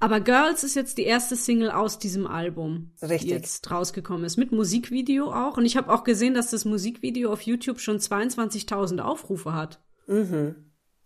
[0.00, 3.20] Aber Girls ist jetzt die erste Single aus diesem Album, Richtig.
[3.20, 4.38] die jetzt rausgekommen ist.
[4.38, 5.58] Mit Musikvideo auch.
[5.58, 9.80] Und ich habe auch gesehen, dass das Musikvideo auf YouTube schon 22.000 Aufrufe hat.
[10.06, 10.54] Mhm.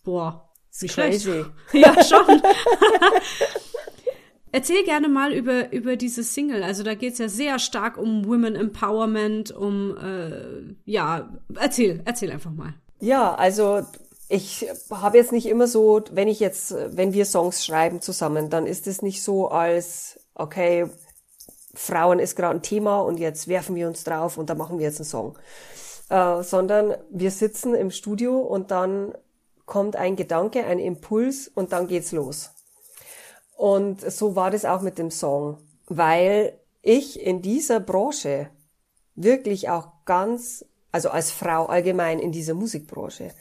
[0.05, 1.27] Boah, wie schlecht.
[1.73, 2.43] ja, schon.
[4.57, 6.63] Erzähl gerne mal über, über diese Single.
[6.63, 12.53] Also da geht's ja sehr stark um Women Empowerment, um äh, ja, erzähl, erzähl einfach
[12.53, 12.73] mal.
[12.99, 13.83] Ja, also
[14.31, 18.65] ich habe jetzt nicht immer so, wenn ich jetzt, wenn wir Songs schreiben zusammen, dann
[18.65, 20.87] ist es nicht so als, okay,
[21.75, 24.87] Frauen ist gerade ein Thema und jetzt werfen wir uns drauf und da machen wir
[24.87, 25.39] jetzt einen Song.
[26.09, 29.13] Äh, sondern wir sitzen im Studio und dann
[29.67, 32.56] kommt ein Gedanke, ein Impuls und dann geht's los.
[33.57, 38.51] Und so war das auch mit dem Song, weil ich in dieser Branche
[39.15, 43.33] wirklich auch ganz, also als Frau allgemein in dieser Musikbranche,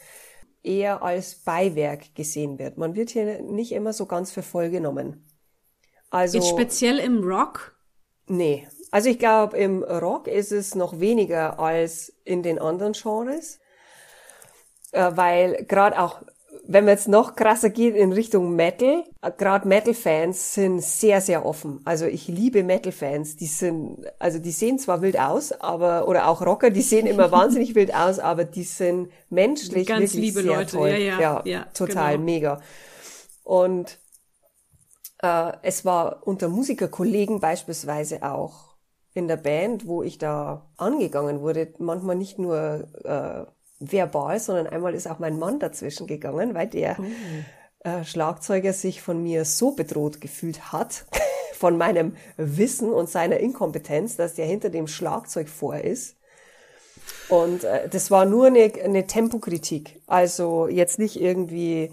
[0.63, 2.77] eher als Beiwerk gesehen wird.
[2.77, 5.27] Man wird hier nicht immer so ganz für voll genommen.
[6.09, 7.75] Also Jetzt speziell im Rock?
[8.27, 8.67] Nee.
[8.91, 13.59] Also ich glaube, im Rock ist es noch weniger als in den anderen Genres,
[14.93, 16.23] äh, weil gerade auch
[16.67, 19.03] wenn man jetzt noch krasser geht in Richtung Metal,
[19.37, 21.81] gerade Metal-Fans sind sehr, sehr offen.
[21.85, 23.35] Also ich liebe Metal-Fans.
[23.35, 27.31] Die sind, also die sehen zwar wild aus, aber, oder auch Rocker, die sehen immer
[27.33, 30.77] wahnsinnig wild aus, aber die sind menschlich Ganz wirklich liebe sehr Leute.
[30.77, 30.89] toll.
[30.89, 32.25] Ja, ja, ja, ja, total genau.
[32.25, 32.61] mega.
[33.43, 33.99] Und
[35.21, 38.75] äh, es war unter Musikerkollegen beispielsweise auch
[39.13, 43.45] in der Band, wo ich da angegangen wurde, manchmal nicht nur äh,
[43.79, 46.97] verbal, sondern einmal ist auch mein Mann dazwischen gegangen, weil der
[47.79, 51.05] äh, Schlagzeuger sich von mir so bedroht gefühlt hat,
[51.53, 56.15] von meinem Wissen und seiner Inkompetenz, dass der hinter dem Schlagzeug vor ist.
[57.29, 60.01] Und äh, das war nur eine, eine Tempokritik.
[60.07, 61.91] Also jetzt nicht irgendwie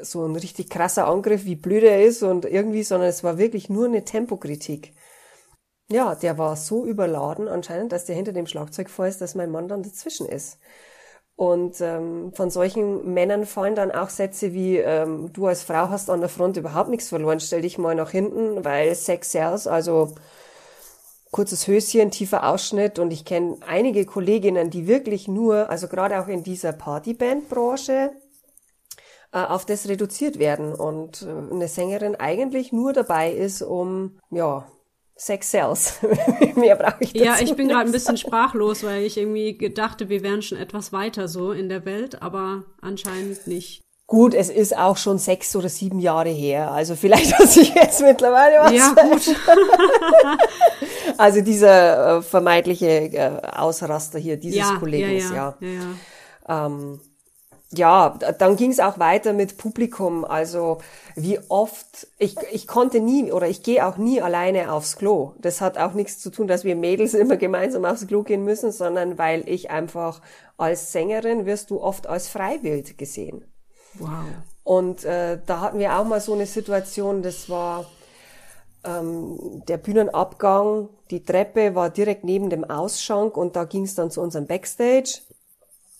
[0.00, 3.68] so ein richtig krasser Angriff, wie blöd er ist und irgendwie, sondern es war wirklich
[3.68, 4.94] nur eine Tempokritik.
[5.90, 9.50] Ja, der war so überladen anscheinend, dass der hinter dem Schlagzeug vor ist, dass mein
[9.50, 10.58] Mann dann dazwischen ist.
[11.36, 16.10] Und ähm, von solchen Männern fallen dann auch Sätze wie, ähm, du als Frau hast
[16.10, 20.14] an der Front überhaupt nichts verloren, stell dich mal nach hinten, weil Sex sells, also
[21.30, 22.98] kurzes Höschen, tiefer Ausschnitt.
[22.98, 28.12] Und ich kenne einige Kolleginnen, die wirklich nur, also gerade auch in dieser Partyband-Branche,
[29.32, 30.74] äh, auf das reduziert werden.
[30.74, 34.66] Und äh, eine Sängerin eigentlich nur dabei ist, um, ja,
[35.16, 36.00] Sex sells.
[36.56, 40.08] Mehr brauche ich dazu Ja, ich bin gerade ein bisschen sprachlos, weil ich irgendwie gedachte,
[40.08, 43.82] wir wären schon etwas weiter so in der Welt, aber anscheinend nicht.
[44.06, 46.70] Gut, es ist auch schon sechs oder sieben Jahre her.
[46.70, 49.36] Also vielleicht hat sich jetzt mittlerweile was Ja, gut.
[51.18, 55.34] Also dieser äh, vermeintliche äh, Ausraster hier dieses ja, Kollegen, ja, ja.
[55.34, 55.72] ja, ja,
[56.48, 56.66] ja.
[56.66, 57.00] Ähm,
[57.74, 60.24] ja, dann ging es auch weiter mit Publikum.
[60.24, 60.78] Also
[61.16, 65.32] wie oft, ich, ich konnte nie oder ich gehe auch nie alleine aufs Klo.
[65.38, 68.72] Das hat auch nichts zu tun, dass wir Mädels immer gemeinsam aufs Klo gehen müssen,
[68.72, 70.20] sondern weil ich einfach
[70.58, 73.44] als Sängerin wirst du oft als Freiwild gesehen.
[73.94, 74.24] Wow.
[74.64, 77.86] Und äh, da hatten wir auch mal so eine Situation, das war
[78.84, 84.10] ähm, der Bühnenabgang, die Treppe war direkt neben dem Ausschank und da ging es dann
[84.10, 85.20] zu unserem Backstage.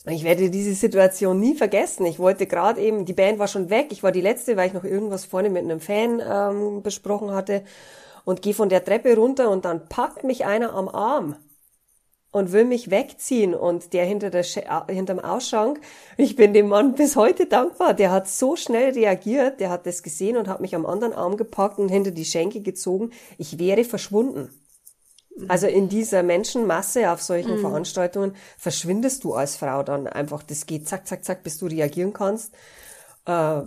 [0.05, 2.05] Ich werde diese Situation nie vergessen.
[2.05, 4.73] Ich wollte gerade eben, die Band war schon weg, ich war die letzte, weil ich
[4.73, 7.63] noch irgendwas vorne mit einem Fan ähm, besprochen hatte.
[8.25, 11.35] Und gehe von der Treppe runter und dann packt mich einer am Arm
[12.31, 13.53] und will mich wegziehen.
[13.53, 14.43] Und der hinter der
[14.89, 15.79] hinterm Ausschank,
[16.17, 20.03] ich bin dem Mann bis heute dankbar, der hat so schnell reagiert, der hat das
[20.03, 23.85] gesehen und hat mich am anderen Arm gepackt und hinter die Schenke gezogen, ich wäre
[23.85, 24.49] verschwunden.
[25.47, 30.87] Also in dieser Menschenmasse auf solchen Veranstaltungen verschwindest du als Frau dann einfach, das geht
[30.87, 32.53] zack, zack, zack, bis du reagieren kannst,
[33.25, 33.61] äh,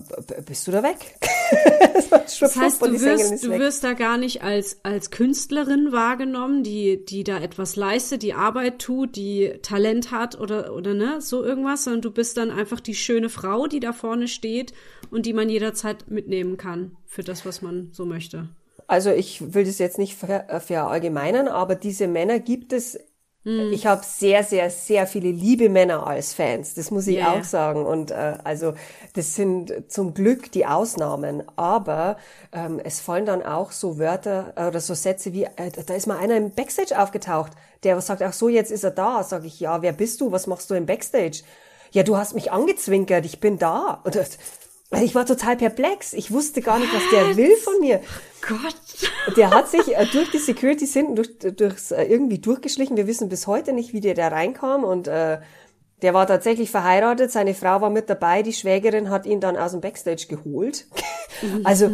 [0.46, 0.98] bist du da weg.
[2.10, 7.04] das Das heißt, du wirst, du wirst da gar nicht als, als Künstlerin wahrgenommen, die,
[7.04, 11.84] die da etwas leistet, die Arbeit tut, die Talent hat oder, oder ne, so irgendwas,
[11.84, 14.72] sondern du bist dann einfach die schöne Frau, die da vorne steht
[15.10, 18.48] und die man jederzeit mitnehmen kann für das, was man so möchte.
[18.86, 22.98] Also ich will das jetzt nicht ver äh, verallgemeinern, aber diese Männer gibt es.
[23.68, 26.74] Ich habe sehr, sehr, sehr viele liebe Männer als Fans.
[26.74, 27.86] Das muss ich Ja, auch sagen.
[27.86, 28.74] Und äh, also
[29.14, 31.42] das sind zum Glück die Ausnahmen.
[31.56, 32.16] Aber
[32.52, 36.06] ähm, es fallen dann auch so Wörter äh, oder so Sätze wie, äh, da ist
[36.06, 37.52] mal einer im Backstage aufgetaucht,
[37.84, 39.22] der sagt, ach so, jetzt ist er da.
[39.22, 40.32] Sag ich, ja, wer bist du?
[40.32, 41.42] Was machst du im Backstage?
[41.92, 44.00] Ja, du hast mich angezwinkert, ich bin da.
[44.04, 44.16] Und
[44.90, 46.12] ich war total perplex.
[46.12, 48.00] Ich wusste gar nicht, was der will von mir.
[48.40, 49.36] Gott.
[49.36, 52.96] Der hat sich äh, durch die Securities hinten durch, durchs, äh, irgendwie durchgeschlichen.
[52.96, 54.84] Wir wissen bis heute nicht, wie der da reinkam.
[54.84, 55.38] Und äh,
[56.02, 57.32] der war tatsächlich verheiratet.
[57.32, 58.42] Seine Frau war mit dabei.
[58.42, 60.86] Die Schwägerin hat ihn dann aus dem Backstage geholt.
[61.64, 61.90] also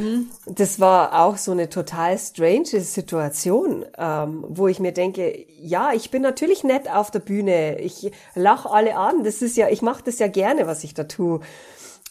[0.46, 6.10] das war auch so eine total strange Situation, ähm, wo ich mir denke, ja, ich
[6.10, 7.78] bin natürlich nett auf der Bühne.
[7.80, 9.22] Ich lach alle an.
[9.22, 11.40] Das ist ja, ich mache das ja gerne, was ich da tue.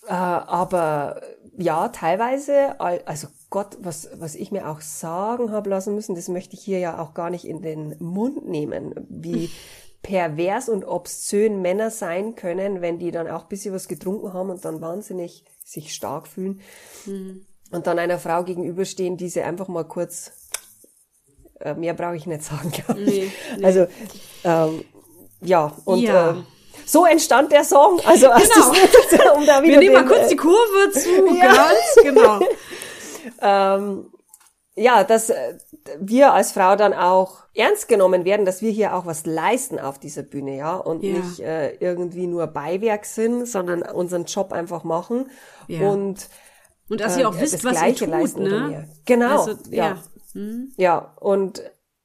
[0.08, 1.22] Äh, aber
[1.58, 6.28] ja, teilweise, al- also Gott, was, was ich mir auch sagen habe lassen müssen, das
[6.28, 9.50] möchte ich hier ja auch gar nicht in den Mund nehmen, wie
[10.02, 14.50] pervers und obszön Männer sein können, wenn die dann auch ein bisschen was getrunken haben
[14.50, 16.62] und dann wahnsinnig sich stark fühlen
[17.72, 20.32] und dann einer Frau gegenüberstehen, die sie einfach mal kurz,
[21.60, 23.22] äh, mehr brauche ich nicht sagen, glaube ich.
[23.22, 23.64] Nee, nee.
[23.66, 23.86] Also,
[24.44, 24.84] ähm,
[25.42, 26.32] ja, und Ja.
[26.32, 26.44] Äh,
[26.86, 28.00] so entstand der Song.
[28.06, 28.74] Also, als Genau.
[28.74, 31.54] das, um da wieder Wir nehmen mal den, kurz äh, die Kurve zu, Ja.
[31.54, 32.39] ganz genau.
[33.41, 34.12] ähm,
[34.76, 35.58] ja, dass äh,
[36.00, 40.00] wir als Frau dann auch ernst genommen werden, dass wir hier auch was leisten auf
[40.00, 41.17] dieser Bühne, ja, und Ja.
[41.20, 45.30] nicht äh, irgendwie nur Beiwerk sind, sondern unseren Job einfach machen
[45.67, 45.89] Ja.
[45.89, 46.30] und
[46.89, 48.88] Und dass äh, ihr auch wisst, das was ihr tut, leisten ne?
[49.06, 49.86] Genau, Also, ja.
[49.86, 49.98] ja.
[50.34, 50.72] Hm.
[50.78, 51.62] Ja, und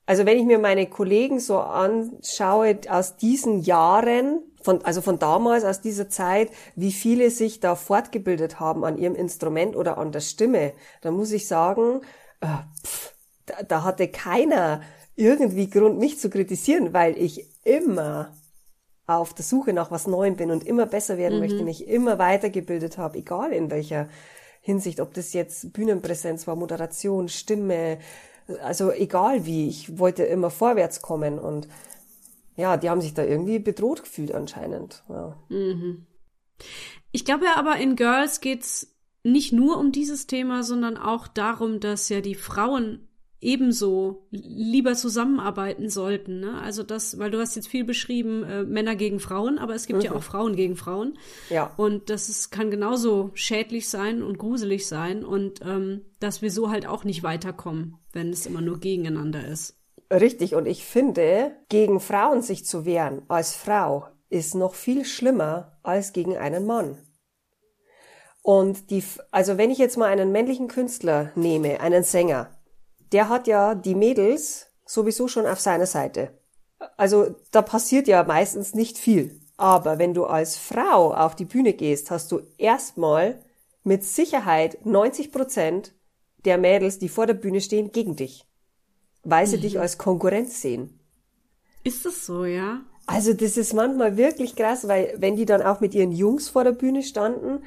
[0.07, 5.65] also wenn ich mir meine Kollegen so anschaue aus diesen Jahren von, also von damals,
[5.65, 10.21] aus dieser Zeit, wie viele sich da fortgebildet haben an ihrem Instrument oder an der
[10.21, 12.01] Stimme, da muss ich sagen,
[12.41, 12.49] äh,
[12.85, 13.15] pff,
[13.47, 14.83] da, da hatte keiner
[15.15, 18.33] irgendwie Grund, mich zu kritisieren, weil ich immer
[19.07, 21.45] auf der Suche nach was Neuem bin und immer besser werden mhm.
[21.45, 24.09] möchte, mich immer weitergebildet habe, egal in welcher
[24.63, 27.99] Hinsicht, ob das jetzt Bühnenpräsenz war, Moderation, Stimme,
[28.65, 31.69] also egal wie, ich wollte immer vorwärts kommen und
[32.57, 35.05] ja, die haben sich da irgendwie bedroht gefühlt anscheinend.
[35.09, 35.37] Ja.
[35.49, 36.07] Mhm.
[37.13, 41.81] Ich glaube ja aber in Girls geht's nicht nur um dieses Thema, sondern auch darum,
[41.81, 43.09] dass ja die Frauen
[43.41, 46.41] ebenso lieber zusammenarbeiten sollten.
[46.41, 46.59] Ne?
[46.61, 49.99] Also das, weil du hast jetzt viel beschrieben, äh, Männer gegen Frauen, aber es gibt
[49.99, 50.05] mhm.
[50.07, 51.19] ja auch Frauen gegen Frauen.
[51.51, 51.73] Ja.
[51.77, 56.71] Und das ist, kann genauso schädlich sein und gruselig sein und ähm, dass wir so
[56.71, 59.79] halt auch nicht weiterkommen, wenn es immer nur gegeneinander ist.
[60.11, 65.79] Richtig, und ich finde, gegen Frauen sich zu wehren als Frau ist noch viel schlimmer
[65.83, 66.99] als gegen einen Mann.
[68.43, 72.51] Und die, also wenn ich jetzt mal einen männlichen Künstler nehme, einen Sänger,
[73.13, 76.39] der hat ja die Mädels sowieso schon auf seiner Seite.
[76.97, 79.41] Also da passiert ja meistens nicht viel.
[79.57, 83.41] Aber wenn du als Frau auf die Bühne gehst, hast du erstmal
[83.83, 85.95] mit Sicherheit 90 Prozent
[86.45, 88.46] der Mädels, die vor der Bühne stehen, gegen dich.
[89.29, 89.63] Weil sie mhm.
[89.63, 91.01] dich als Konkurrenz sehen.
[91.83, 92.81] Ist das so, ja?
[93.07, 96.65] Also das ist manchmal wirklich krass, weil wenn die dann auch mit ihren Jungs vor
[96.65, 97.63] der Bühne standen,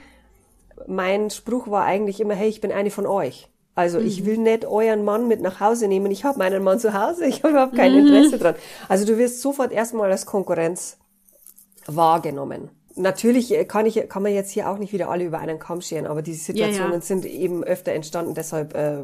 [0.88, 3.50] mein Spruch war eigentlich immer, hey, ich bin eine von euch.
[3.76, 4.08] Also mhm.
[4.08, 6.12] ich will nicht euren Mann mit nach Hause nehmen.
[6.12, 7.26] Ich habe meinen Mann zu Hause.
[7.28, 8.08] Ich habe überhaupt kein mhm.
[8.08, 8.56] Interesse dran.
[8.88, 10.98] Also du wirst sofort erstmal als Konkurrenz
[11.88, 12.70] wahrgenommen.
[12.96, 16.08] Natürlich kann ich, kann man jetzt hier auch nicht wieder alle über einen Kamm scheren,
[16.08, 17.02] aber diese Situationen ja, ja.
[17.02, 18.34] sind eben öfter entstanden.
[18.34, 19.04] Deshalb äh,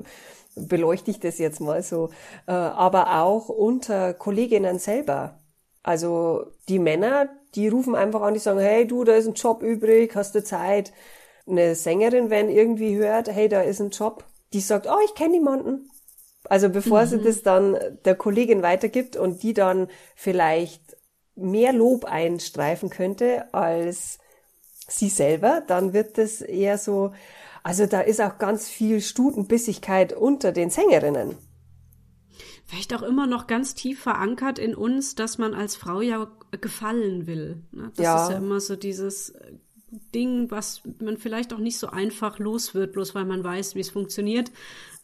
[0.56, 2.10] beleuchte ich das jetzt mal so.
[2.48, 5.40] Äh, aber auch unter Kolleginnen selber.
[5.84, 9.62] Also die Männer, die rufen einfach an, die sagen, hey du, da ist ein Job
[9.62, 10.94] übrig, hast du Zeit?
[11.48, 15.32] Eine Sängerin, wenn irgendwie hört, hey, da ist ein Job, die sagt, oh, ich kenne
[15.32, 15.92] niemanden.
[16.50, 17.08] Also bevor mhm.
[17.08, 20.98] sie das dann der Kollegin weitergibt und die dann vielleicht
[21.36, 24.20] mehr Lob einstreifen könnte als
[24.88, 27.12] sie selber, dann wird das eher so,
[27.66, 31.36] also da ist auch ganz viel Stutenbissigkeit unter den Sängerinnen.
[32.68, 36.28] Vielleicht auch immer noch ganz tief verankert in uns, dass man als Frau ja
[36.62, 37.64] gefallen will.
[37.72, 37.92] Ne?
[37.96, 38.24] Das ja.
[38.24, 39.34] ist ja immer so dieses
[40.14, 43.80] Ding, was man vielleicht auch nicht so einfach los wird, bloß weil man weiß, wie
[43.80, 44.52] es funktioniert.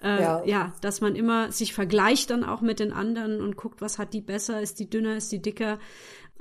[0.04, 0.44] Äh, ja.
[0.46, 4.14] ja, dass man immer sich vergleicht dann auch mit den anderen und guckt, was hat
[4.14, 5.80] die besser, ist die dünner, ist die dicker,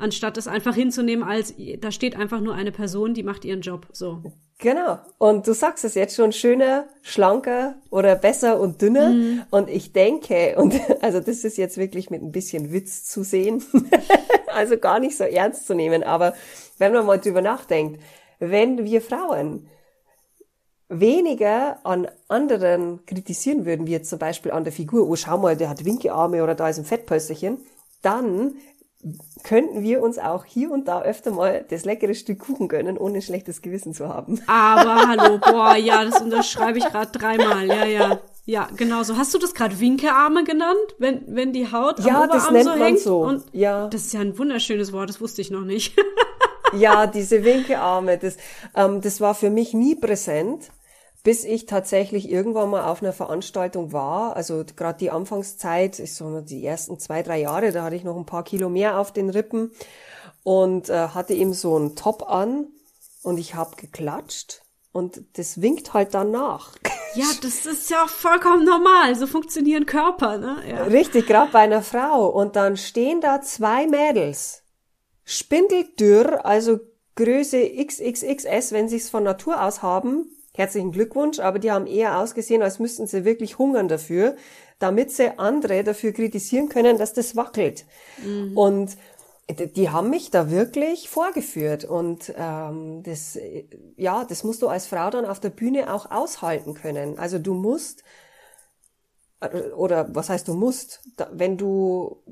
[0.01, 3.87] anstatt es einfach hinzunehmen als, da steht einfach nur eine Person, die macht ihren Job,
[3.93, 4.23] so.
[4.59, 4.99] Genau.
[5.17, 9.09] Und du sagst es jetzt schon schöner, schlanker oder besser und dünner.
[9.11, 9.43] Mhm.
[9.51, 13.65] Und ich denke, und also das ist jetzt wirklich mit ein bisschen Witz zu sehen,
[14.49, 16.35] also gar nicht so ernst zu nehmen, aber
[16.79, 18.03] wenn man mal drüber nachdenkt,
[18.39, 19.69] wenn wir Frauen
[20.89, 25.57] weniger an anderen kritisieren würden, wie jetzt zum Beispiel an der Figur, oh schau mal,
[25.57, 27.59] der hat Winkearme oder da ist ein Fettpölsterchen,
[28.03, 28.55] dann
[29.43, 33.17] könnten wir uns auch hier und da öfter mal das leckere Stück Kuchen gönnen, ohne
[33.17, 34.41] ein schlechtes Gewissen zu haben.
[34.47, 38.21] Aber hallo, boah, ja, das unterschreibe ich gerade dreimal, ja, ja.
[38.47, 39.17] Ja, genau so.
[39.17, 42.65] Hast du das gerade Winkearme genannt, wenn, wenn die Haut ja, am Oberarm das nennt
[42.65, 42.99] so man hängt?
[42.99, 43.21] So.
[43.21, 43.87] Und ja.
[43.89, 45.95] Das ist ja ein wunderschönes Wort, das wusste ich noch nicht.
[46.77, 48.37] ja, diese Winkearme, das,
[48.75, 50.71] ähm, das war für mich nie präsent,
[51.23, 54.37] bis ich tatsächlich irgendwann mal auf einer Veranstaltung war.
[54.37, 58.05] Also gerade die Anfangszeit, ich sag mal, die ersten zwei, drei Jahre, da hatte ich
[58.05, 59.73] noch ein paar Kilo mehr auf den Rippen
[60.43, 62.69] und äh, hatte eben so einen Top an
[63.23, 66.75] und ich habe geklatscht und das winkt halt dann nach.
[67.15, 69.15] Ja, das ist ja vollkommen normal.
[69.17, 70.63] So funktionieren Körper, ne?
[70.69, 70.83] Ja.
[70.85, 72.29] Richtig, gerade bei einer Frau.
[72.29, 74.63] Und dann stehen da zwei Mädels
[75.25, 76.81] Spindeldürr, also
[77.17, 80.27] Größe XXXS, wenn sie es von Natur aus haben.
[80.53, 84.37] Herzlichen Glückwunsch, aber die haben eher ausgesehen, als müssten sie wirklich hungern dafür,
[84.79, 87.85] damit sie andere dafür kritisieren können, dass das wackelt.
[88.25, 88.57] Mhm.
[88.57, 88.97] Und
[89.77, 93.37] die haben mich da wirklich vorgeführt und ähm, das
[93.97, 97.55] ja das musst du als Frau dann auf der Bühne auch aushalten können also du
[97.55, 98.05] musst
[99.41, 102.23] äh, oder was heißt du musst wenn du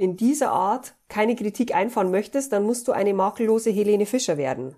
[0.00, 4.74] in dieser Art keine Kritik einfahren möchtest, dann musst du eine makellose Helene Fischer werden.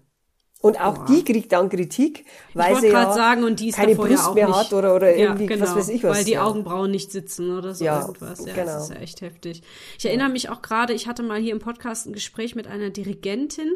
[0.62, 1.06] Und auch Boah.
[1.06, 4.56] die kriegt dann Kritik, weil sie ja sagen, und die ist keine Brust mehr nicht,
[4.56, 6.18] hat oder, oder irgendwie, ja, genau, was weiß ich was.
[6.18, 6.44] Weil die ja.
[6.44, 8.46] Augenbrauen nicht sitzen oder so ja, irgendwas.
[8.46, 8.66] Ja, genau.
[8.66, 9.62] das ist ja echt heftig.
[9.98, 12.90] Ich erinnere mich auch gerade, ich hatte mal hier im Podcast ein Gespräch mit einer
[12.90, 13.74] Dirigentin,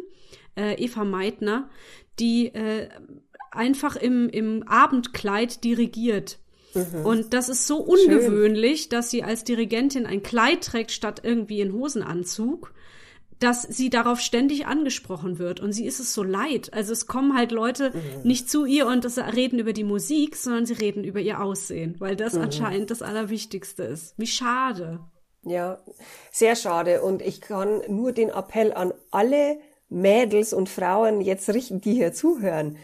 [0.56, 1.68] äh, Eva Meitner,
[2.20, 2.88] die äh,
[3.50, 6.38] einfach im, im Abendkleid dirigiert.
[6.74, 7.04] Mhm.
[7.04, 8.90] Und das ist so ungewöhnlich, Schön.
[8.90, 12.72] dass sie als Dirigentin ein Kleid trägt statt irgendwie einen Hosenanzug.
[13.38, 16.72] Dass sie darauf ständig angesprochen wird und sie ist es so leid.
[16.72, 18.22] Also es kommen halt Leute mhm.
[18.22, 21.96] nicht zu ihr und das reden über die Musik, sondern sie reden über ihr Aussehen,
[21.98, 22.42] weil das mhm.
[22.42, 24.14] anscheinend das Allerwichtigste ist.
[24.16, 25.00] Wie schade.
[25.42, 25.78] Ja,
[26.32, 27.02] sehr schade.
[27.02, 29.58] Und ich kann nur den Appell an alle
[29.88, 32.76] Mädels und Frauen jetzt richten, die hier zuhören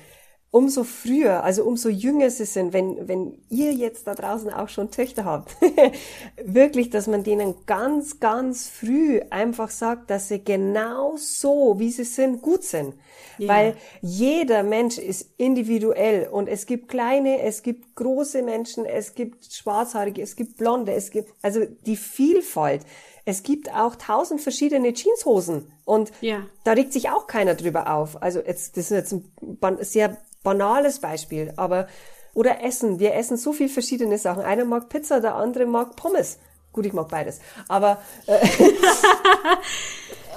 [0.53, 4.91] umso früher, also umso jünger sie sind, wenn, wenn ihr jetzt da draußen auch schon
[4.91, 5.57] Töchter habt,
[6.45, 12.05] wirklich, dass man denen ganz, ganz früh einfach sagt, dass sie genau so, wie sie
[12.05, 12.95] sind, gut sind.
[13.39, 13.49] Ja.
[13.49, 19.51] Weil jeder Mensch ist individuell und es gibt kleine, es gibt große Menschen, es gibt
[19.51, 22.83] schwarzhaarige, es gibt blonde, es gibt, also die Vielfalt.
[23.25, 26.45] Es gibt auch tausend verschiedene Jeanshosen und ja.
[26.65, 28.21] da regt sich auch keiner drüber auf.
[28.21, 31.87] Also jetzt, das ist jetzt ein sehr banales Beispiel, aber
[32.35, 32.99] oder Essen.
[32.99, 34.43] Wir essen so viel verschiedene Sachen.
[34.43, 36.39] Einer mag Pizza, der andere mag Pommes.
[36.73, 37.41] Gut, ich mag beides.
[37.69, 38.39] Aber äh,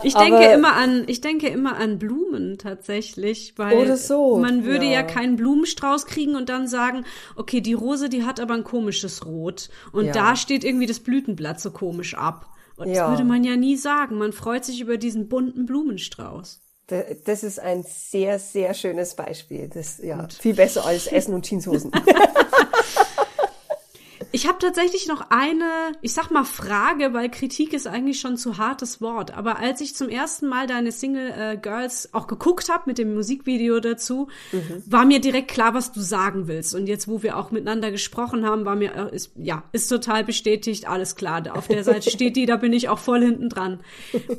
[0.04, 4.86] ich denke aber, immer an, ich denke immer an Blumen tatsächlich, weil so, man würde
[4.86, 4.92] ja.
[4.92, 7.06] ja keinen Blumenstrauß kriegen und dann sagen,
[7.38, 10.12] okay, die Rose, die hat aber ein komisches Rot und ja.
[10.12, 12.50] da steht irgendwie das Blütenblatt so komisch ab.
[12.76, 13.04] Und ja.
[13.04, 14.18] das würde man ja nie sagen.
[14.18, 16.65] Man freut sich über diesen bunten Blumenstrauß.
[16.88, 19.70] Das ist ein sehr, sehr schönes Beispiel.
[19.74, 21.92] Das ja viel besser als Essen und Jeanshosen.
[24.36, 28.58] Ich habe tatsächlich noch eine, ich sag mal Frage, weil Kritik ist eigentlich schon zu
[28.58, 29.34] hartes Wort.
[29.34, 33.16] Aber als ich zum ersten Mal deine Single äh, Girls auch geguckt habe mit dem
[33.16, 34.84] Musikvideo dazu, mhm.
[34.88, 36.76] war mir direkt klar, was du sagen willst.
[36.76, 40.26] Und jetzt, wo wir auch miteinander gesprochen haben, war mir äh, ist, ja ist total
[40.26, 41.42] bestätigt, alles klar.
[41.56, 43.80] Auf der Seite steht die, da bin ich auch voll hinten dran.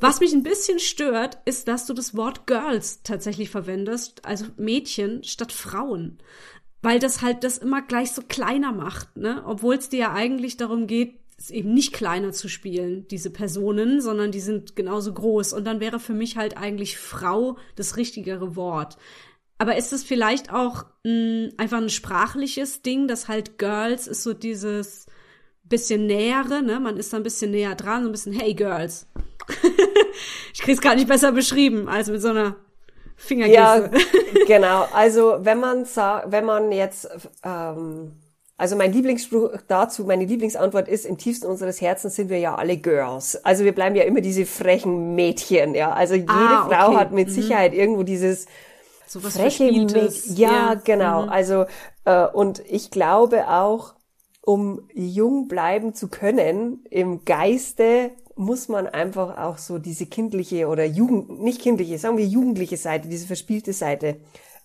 [0.01, 5.25] Was mich ein bisschen stört, ist, dass du das Wort Girls tatsächlich verwendest, also Mädchen
[5.25, 6.19] statt Frauen
[6.87, 9.43] weil das halt das immer gleich so kleiner macht, ne?
[9.45, 14.01] Obwohl es dir ja eigentlich darum geht, es eben nicht kleiner zu spielen, diese Personen,
[14.01, 15.53] sondern die sind genauso groß.
[15.53, 18.99] Und dann wäre für mich halt eigentlich Frau das richtigere Wort.
[19.59, 24.23] Aber ist es vielleicht auch mh, hm, einfach ein sprachliches Ding, dass halt Girls ist
[24.23, 25.07] so dieses
[25.65, 26.79] bisschen nähere, ne?
[26.79, 29.09] Man ist da ein bisschen näher dran, so ein bisschen Hey Girls.
[30.55, 32.55] ich krieg's gar nicht besser beschrieben als mit so einer
[33.17, 33.91] Fingergeste.
[33.93, 34.87] Ja, genau.
[34.93, 37.09] Also wenn man sagt, wenn man jetzt,
[37.43, 38.13] ähm,
[38.57, 42.77] also mein Lieblingsspruch dazu, meine Lieblingsantwort ist, im tiefsten unseres Herzens sind wir ja alle
[42.77, 43.43] Girls.
[43.45, 45.93] Also wir bleiben ja immer diese frechen Mädchen, ja.
[45.93, 47.33] Also jede ah, Frau hat mit mhm.
[47.33, 48.47] Sicherheit irgendwo dieses
[49.07, 50.09] so was freche Mädchen.
[50.37, 51.23] Ja, ja, genau.
[51.23, 51.29] Mhm.
[51.29, 51.65] Also,
[52.05, 53.95] äh, und ich glaube auch,
[54.43, 60.85] um jung bleiben zu können im Geiste, muss man einfach auch so diese kindliche oder
[60.85, 64.21] Jugend, nicht kindliche, sagen wir jugendliche Seite, diese verspielte Seite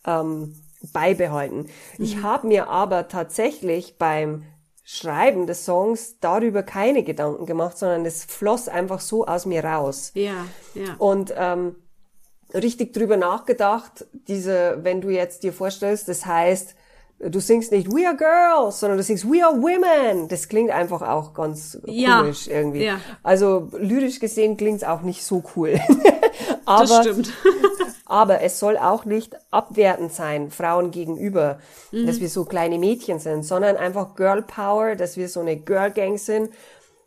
[0.06, 0.56] ähm,
[0.94, 1.58] beibehalten.
[1.58, 1.68] Mhm.
[1.98, 4.44] Ich habe mir aber tatsächlich beim
[4.84, 10.12] Schreiben des Songs darüber keine Gedanken gemacht, sondern es floss einfach so aus mir raus.
[10.16, 10.96] Ja, ja.
[10.98, 11.78] Und ähm,
[12.54, 16.76] richtig drüber nachgedacht, diese, wenn du jetzt dir vorstellst, das heißt,
[17.30, 20.28] du singst nicht We are girls, sondern du singst We are women.
[20.28, 22.20] Das klingt einfach auch ganz ja.
[22.20, 22.86] komisch irgendwie.
[22.86, 23.00] Ja.
[23.24, 25.80] Also lyrisch gesehen klingt's auch nicht so cool.
[26.66, 27.34] aber, das stimmt.
[28.06, 31.60] aber es soll auch nicht abwertend sein, Frauen gegenüber,
[31.92, 32.08] mhm.
[32.08, 35.92] dass wir so kleine Mädchen sind, sondern einfach Girl Power, dass wir so eine Girl
[35.92, 36.50] Gang sind.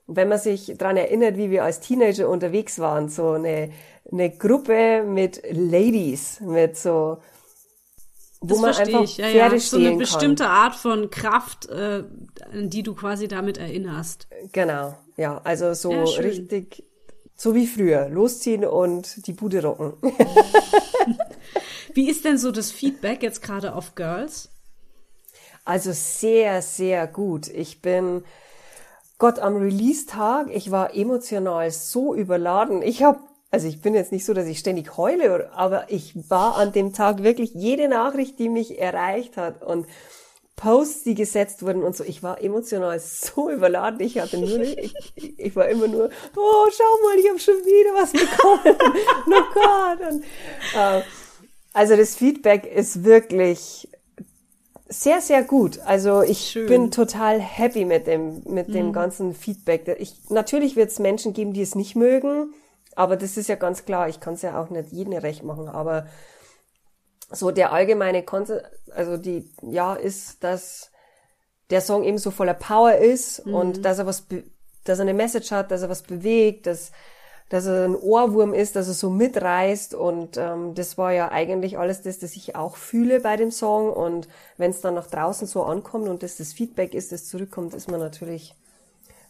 [0.07, 3.71] Wenn man sich dran erinnert, wie wir als Teenager unterwegs waren, so eine,
[4.13, 7.19] eine Gruppe mit Ladies, mit so
[8.45, 9.17] wo das man einfach ich.
[9.17, 9.61] Ja, Pferde ja.
[9.61, 12.05] So eine bestimmte Art von Kraft, äh,
[12.53, 14.29] an die du quasi damit erinnerst.
[14.53, 16.85] Genau, ja, also so ja, richtig,
[17.37, 19.95] so wie früher, losziehen und die Bude rocken.
[21.95, 24.51] wie ist denn so das Feedback jetzt gerade auf Girls?
[25.65, 27.49] Also sehr, sehr gut.
[27.49, 28.23] Ich bin
[29.19, 32.83] Gott am Release-Tag, ich war emotional so überladen.
[32.83, 33.21] Ich habe
[33.55, 36.93] also ich bin jetzt nicht so, dass ich ständig heule, aber ich war an dem
[36.93, 39.87] Tag wirklich jede Nachricht, die mich erreicht hat und
[40.57, 42.03] Posts, die gesetzt wurden und so.
[42.03, 44.01] Ich war emotional so überladen.
[44.01, 47.95] Ich hatte nur, ich, ich war immer nur, oh, schau mal, ich habe schon wieder
[47.95, 48.77] was bekommen.
[49.27, 50.13] oh Gott.
[50.13, 50.25] Und,
[50.77, 51.03] äh,
[51.73, 53.89] also das Feedback ist wirklich
[54.89, 55.79] sehr, sehr gut.
[55.87, 56.67] Also ich Schön.
[56.67, 58.73] bin total happy mit dem, mit mhm.
[58.73, 59.97] dem ganzen Feedback.
[60.01, 62.53] Ich, natürlich wird es Menschen geben, die es nicht mögen.
[62.97, 65.69] Aber das ist ja ganz klar, ich kann es ja auch nicht jedem recht machen,
[65.69, 66.07] aber
[67.31, 70.91] so der allgemeine Konzept, also die, ja, ist, dass
[71.71, 73.55] der Song eben so voller Power ist mhm.
[73.55, 74.27] und dass er was,
[74.85, 76.93] dass er eine Message hat, dass er was bewegt, dass,
[77.49, 81.79] dass er ein Ohrwurm ist, dass er so mitreißt und ähm, das war ja eigentlich
[81.79, 85.47] alles das, das ich auch fühle bei dem Song und wenn es dann nach draußen
[85.47, 88.55] so ankommt und das das Feedback ist, das zurückkommt, ist man natürlich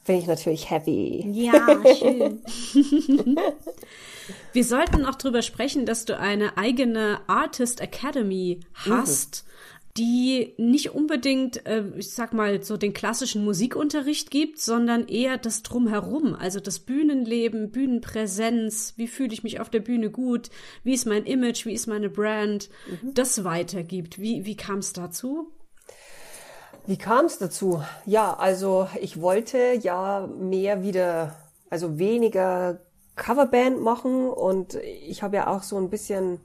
[0.04, 1.24] bin ich natürlich happy.
[1.30, 2.42] Ja, schön.
[4.52, 9.44] Wir sollten auch drüber sprechen, dass du eine eigene Artist Academy hast.
[9.46, 9.54] Mhm
[9.96, 15.62] die nicht unbedingt, äh, ich sag mal, so den klassischen Musikunterricht gibt, sondern eher das
[15.62, 20.50] Drumherum, also das Bühnenleben, Bühnenpräsenz, wie fühle ich mich auf der Bühne gut,
[20.82, 23.14] wie ist mein Image, wie ist meine Brand, mhm.
[23.14, 24.20] das weitergibt.
[24.20, 25.52] Wie, wie kam es dazu?
[26.86, 27.82] Wie kam es dazu?
[28.04, 31.34] Ja, also ich wollte ja mehr wieder,
[31.70, 32.80] also weniger
[33.16, 36.40] Coverband machen und ich habe ja auch so ein bisschen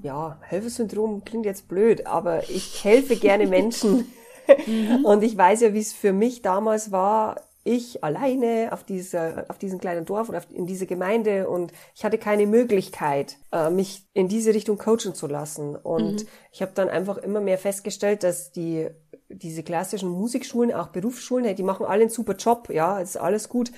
[0.00, 4.10] ja, Helfersyndrom klingt jetzt blöd, aber ich helfe gerne Menschen.
[5.04, 9.58] Und ich weiß ja, wie es für mich damals war, ich alleine auf dieser, auf
[9.58, 14.26] diesem kleinen Dorf oder in dieser Gemeinde und ich hatte keine Möglichkeit, äh, mich in
[14.26, 15.76] diese Richtung coachen zu lassen.
[15.76, 16.28] Und mhm.
[16.50, 18.88] ich habe dann einfach immer mehr festgestellt, dass die,
[19.34, 23.72] diese klassischen Musikschulen, auch Berufsschulen, die machen alle einen super Job, ja, ist alles gut.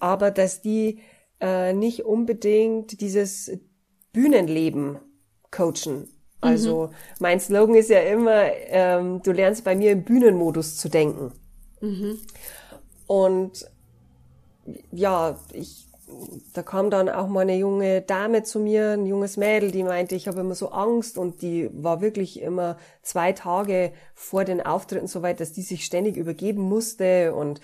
[0.00, 1.00] Aber dass die
[1.40, 3.50] äh, nicht unbedingt dieses
[4.12, 4.98] Bühnenleben
[5.50, 6.08] coachen.
[6.40, 6.94] Also mhm.
[7.20, 11.32] mein Slogan ist ja immer, ähm, du lernst bei mir im Bühnenmodus zu denken.
[11.80, 12.18] Mhm.
[13.06, 13.66] Und
[14.90, 15.83] ja, ich,
[16.52, 20.14] da kam dann auch mal eine junge Dame zu mir, ein junges Mädel, die meinte,
[20.14, 25.06] ich habe immer so Angst und die war wirklich immer zwei Tage vor den Auftritten
[25.06, 27.60] so weit, dass die sich ständig übergeben musste und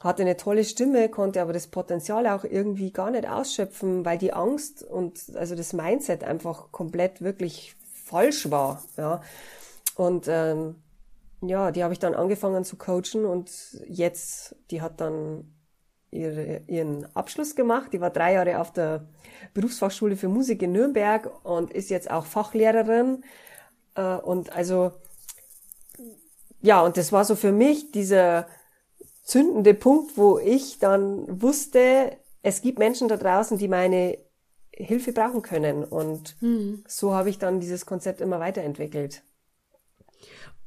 [0.00, 4.32] hatte eine tolle Stimme, konnte aber das Potenzial auch irgendwie gar nicht ausschöpfen, weil die
[4.32, 8.82] Angst und also das Mindset einfach komplett wirklich falsch war.
[8.96, 9.20] Ja.
[9.94, 10.76] Und ähm,
[11.40, 13.50] ja, die habe ich dann angefangen zu coachen und
[13.86, 15.52] jetzt, die hat dann
[16.12, 17.92] ihre, ihren Abschluss gemacht.
[17.92, 19.06] Die war drei Jahre auf der
[19.54, 23.24] Berufsfachschule für Musik in Nürnberg und ist jetzt auch Fachlehrerin.
[23.96, 24.92] Äh, und also,
[26.60, 28.46] ja, und das war so für mich dieser
[29.24, 34.18] zündende Punkt, wo ich dann wusste, es gibt Menschen da draußen, die meine
[34.74, 35.84] Hilfe brauchen können.
[35.84, 36.84] Und mhm.
[36.86, 39.22] so habe ich dann dieses Konzept immer weiterentwickelt.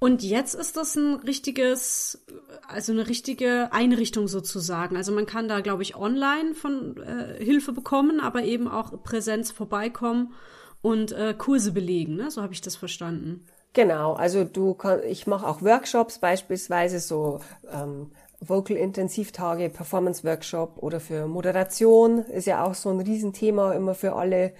[0.05, 2.23] Und jetzt ist das ein richtiges,
[2.67, 4.97] also eine richtige Einrichtung sozusagen.
[4.97, 9.49] Also man kann da, glaube ich, online von äh, Hilfe bekommen, aber eben auch Präsenz
[9.49, 10.35] vorbeikommen
[10.83, 12.17] und äh, Kurse belegen.
[12.17, 12.29] Ne?
[12.29, 13.47] So habe ich das verstanden.
[13.73, 17.39] Genau, also du kann, ich mache auch Workshops beispielsweise so
[17.73, 24.53] ähm, Vocal-Intensivtage, Performance-Workshop oder für Moderation ist ja auch so ein Riesenthema immer für alle.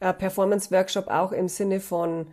[0.00, 2.26] Äh, Performance-Workshop auch im Sinne von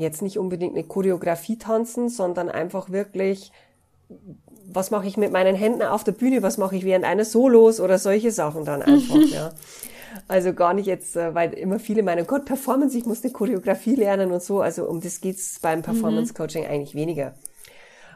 [0.00, 3.52] jetzt nicht unbedingt eine Choreografie tanzen, sondern einfach wirklich,
[4.66, 7.80] was mache ich mit meinen Händen auf der Bühne, was mache ich während eines Solos
[7.80, 9.52] oder solche Sachen dann einfach, ja.
[10.26, 13.94] Also gar nicht jetzt, äh, weil immer viele meinen, Gott, Performance, ich muss eine Choreografie
[13.94, 14.60] lernen und so.
[14.60, 16.70] Also um das geht's beim Performance Coaching mhm.
[16.70, 17.34] eigentlich weniger.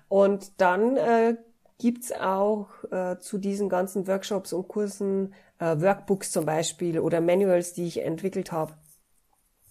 [0.08, 1.36] Und dann äh,
[1.78, 7.72] gibt's auch äh, zu diesen ganzen Workshops und Kursen äh, Workbooks zum Beispiel oder Manuals,
[7.72, 8.72] die ich entwickelt habe.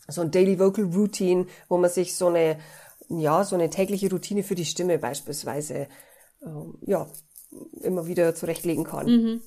[0.07, 2.59] So ein Daily Vocal Routine, wo man sich so eine,
[3.09, 5.87] ja, so eine tägliche Routine für die Stimme beispielsweise, äh,
[6.85, 7.07] ja,
[7.81, 9.05] immer wieder zurechtlegen kann.
[9.05, 9.41] Mhm.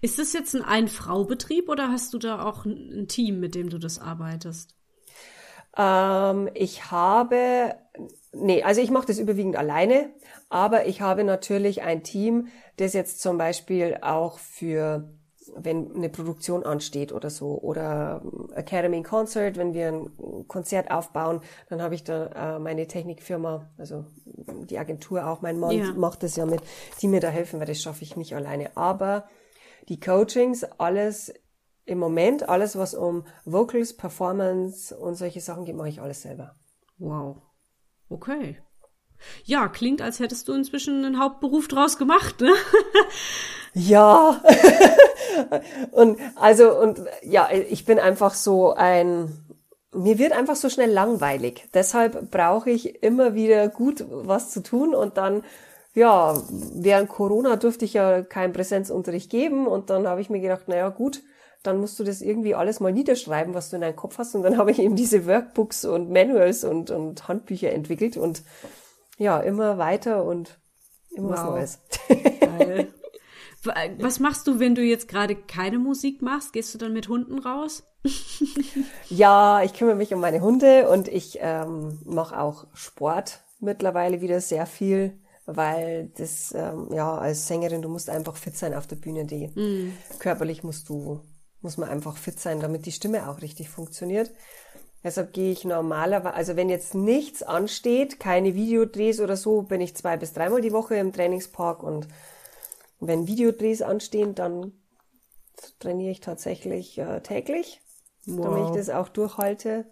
[0.00, 3.78] Ist das jetzt ein Ein-Frau-Betrieb oder hast du da auch ein Team, mit dem du
[3.78, 4.74] das arbeitest?
[5.76, 7.74] Ähm, ich habe,
[8.32, 10.10] nee, also ich mache das überwiegend alleine,
[10.48, 15.08] aber ich habe natürlich ein Team, das jetzt zum Beispiel auch für
[15.56, 18.22] wenn eine Produktion ansteht oder so oder
[18.54, 24.04] Academy Concert, wenn wir ein Konzert aufbauen, dann habe ich da äh, meine Technikfirma, also
[24.24, 25.92] die Agentur auch, mein Mann ja.
[25.92, 26.60] macht das ja mit,
[27.00, 28.76] die mir da helfen, weil das schaffe ich nicht alleine.
[28.76, 29.28] Aber
[29.88, 31.32] die Coachings, alles
[31.84, 36.56] im Moment, alles was um Vocals, Performance und solche Sachen geht, mache ich alles selber.
[36.98, 37.42] Wow.
[38.10, 38.58] Okay.
[39.44, 42.52] Ja, klingt, als hättest du inzwischen einen Hauptberuf draus gemacht, ne?
[43.74, 44.42] ja.
[45.92, 49.44] und also und ja, ich bin einfach so ein
[49.94, 51.66] mir wird einfach so schnell langweilig.
[51.72, 55.42] Deshalb brauche ich immer wieder gut was zu tun und dann
[55.94, 60.68] ja, während Corona durfte ich ja keinen Präsenzunterricht geben und dann habe ich mir gedacht,
[60.68, 61.22] naja, gut,
[61.62, 64.42] dann musst du das irgendwie alles mal niederschreiben, was du in deinem Kopf hast und
[64.42, 68.42] dann habe ich eben diese Workbooks und Manuals und, und Handbücher entwickelt und
[69.16, 70.60] ja, immer weiter und
[71.10, 71.36] immer wow.
[71.36, 71.78] was Neues.
[72.40, 72.94] Geil.
[73.64, 76.52] Was machst du, wenn du jetzt gerade keine Musik machst?
[76.52, 77.84] Gehst du dann mit Hunden raus?
[79.10, 84.40] ja, ich kümmere mich um meine Hunde und ich ähm, mache auch Sport mittlerweile wieder
[84.40, 88.96] sehr viel, weil das, ähm, ja, als Sängerin, du musst einfach fit sein auf der
[88.96, 89.24] Bühne.
[89.24, 89.92] Die mm.
[90.20, 91.20] körperlich musst du,
[91.60, 94.30] muss man einfach fit sein, damit die Stimme auch richtig funktioniert.
[95.02, 99.96] Deshalb gehe ich normalerweise, also wenn jetzt nichts ansteht, keine Videodrehs oder so, bin ich
[99.96, 102.08] zwei bis dreimal die Woche im Trainingspark und
[103.00, 104.72] wenn Videodrehs anstehen, dann
[105.78, 107.80] trainiere ich tatsächlich äh, täglich,
[108.26, 108.46] wow.
[108.46, 109.86] damit ich das auch durchhalte.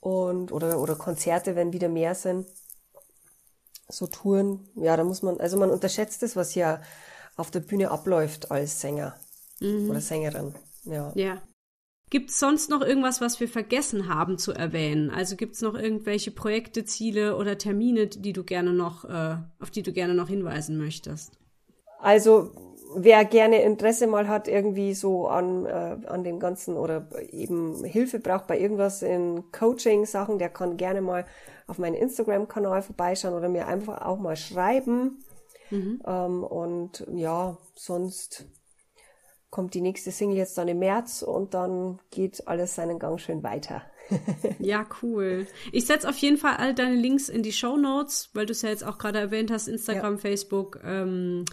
[0.00, 2.46] Und, oder, oder Konzerte, wenn wieder mehr sind.
[3.88, 6.82] So Touren, ja, da muss man, also man unterschätzt das, was ja
[7.36, 9.16] auf der Bühne abläuft als Sänger
[9.60, 9.90] mhm.
[9.90, 10.54] oder Sängerin.
[10.84, 11.12] Ja.
[11.14, 11.42] Ja.
[12.10, 15.10] Gibt es sonst noch irgendwas, was wir vergessen haben zu erwähnen?
[15.10, 19.70] Also gibt es noch irgendwelche Projekte, Ziele oder Termine, die du gerne noch, äh, auf
[19.70, 21.38] die du gerne noch hinweisen möchtest?
[22.02, 22.50] Also
[22.96, 28.18] wer gerne Interesse mal hat, irgendwie so an, äh, an dem Ganzen oder eben Hilfe
[28.18, 31.24] braucht bei irgendwas in Coaching-Sachen, der kann gerne mal
[31.68, 35.24] auf meinen Instagram-Kanal vorbeischauen oder mir einfach auch mal schreiben.
[35.70, 36.02] Mhm.
[36.04, 38.46] Ähm, und ja, sonst
[39.50, 43.44] kommt die nächste Single jetzt dann im März und dann geht alles seinen Gang schön
[43.44, 43.82] weiter.
[44.58, 45.46] Ja, cool.
[45.72, 48.62] Ich setze auf jeden Fall all deine Links in die Show Notes, weil du es
[48.62, 50.20] ja jetzt auch gerade erwähnt hast, Instagram, ja.
[50.20, 51.44] Facebook, ähm,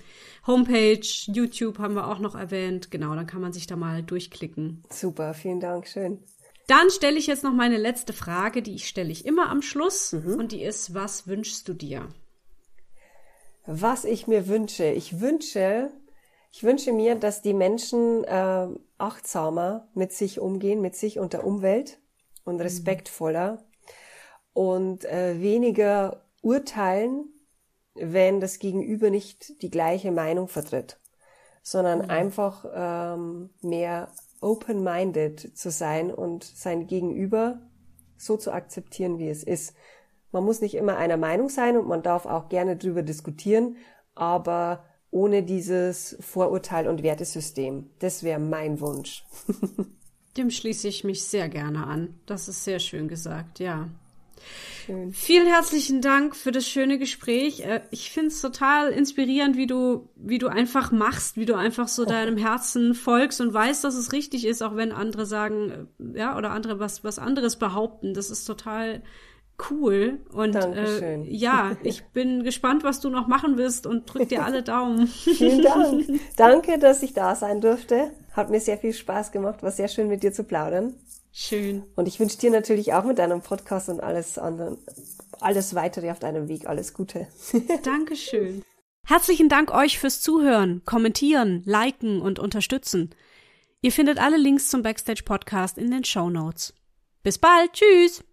[0.47, 2.91] Homepage, YouTube haben wir auch noch erwähnt.
[2.91, 4.83] Genau, dann kann man sich da mal durchklicken.
[4.89, 6.19] Super, vielen Dank, schön.
[6.67, 10.13] Dann stelle ich jetzt noch meine letzte Frage, die ich stelle ich immer am Schluss
[10.13, 10.35] mhm.
[10.35, 12.07] und die ist, was wünschst du dir?
[13.65, 14.85] Was ich mir wünsche.
[14.85, 15.89] Ich wünsche,
[16.51, 18.67] ich wünsche mir, dass die Menschen äh,
[18.99, 21.99] achtsamer mit sich umgehen, mit sich und der Umwelt
[22.49, 22.61] und mhm.
[22.61, 23.63] respektvoller
[24.53, 27.25] und äh, weniger urteilen,
[27.95, 30.99] wenn das Gegenüber nicht die gleiche Meinung vertritt,
[31.61, 32.09] sondern mhm.
[32.09, 37.61] einfach ähm, mehr open-minded zu sein und sein Gegenüber
[38.17, 39.73] so zu akzeptieren, wie es ist.
[40.31, 43.77] Man muss nicht immer einer Meinung sein und man darf auch gerne drüber diskutieren,
[44.13, 47.89] aber ohne dieses Vorurteil und Wertesystem.
[47.99, 49.25] Das wäre mein Wunsch.
[50.39, 52.15] Dem schließe ich mich sehr gerne an.
[52.25, 53.89] Das ist sehr schön gesagt, ja.
[54.85, 55.11] Schön.
[55.11, 57.59] Vielen herzlichen Dank für das schöne Gespräch.
[57.59, 61.89] Äh, ich finde es total inspirierend, wie du, wie du einfach machst, wie du einfach
[61.89, 66.19] so deinem Herzen folgst und weißt, dass es richtig ist, auch wenn andere sagen, äh,
[66.19, 68.13] ja, oder andere was, was anderes behaupten.
[68.13, 69.03] Das ist total
[69.69, 70.19] cool.
[70.31, 74.63] Und äh, ja, ich bin gespannt, was du noch machen wirst und drück dir alle
[74.63, 75.07] Daumen.
[75.07, 76.05] Vielen Dank.
[76.37, 78.11] Danke, dass ich da sein durfte.
[78.39, 79.63] Hat mir sehr viel Spaß gemacht.
[79.63, 80.93] War sehr schön, mit dir zu plaudern.
[81.33, 81.83] Schön.
[81.97, 84.77] Und ich wünsche dir natürlich auch mit deinem Podcast und alles andere,
[85.41, 86.65] alles weitere auf deinem Weg.
[86.65, 87.27] Alles Gute.
[87.83, 88.63] Dankeschön.
[89.05, 93.09] Herzlichen Dank euch fürs Zuhören, Kommentieren, Liken und Unterstützen.
[93.81, 96.73] Ihr findet alle Links zum Backstage Podcast in den Show Notes.
[97.23, 97.73] Bis bald.
[97.73, 98.23] Tschüss.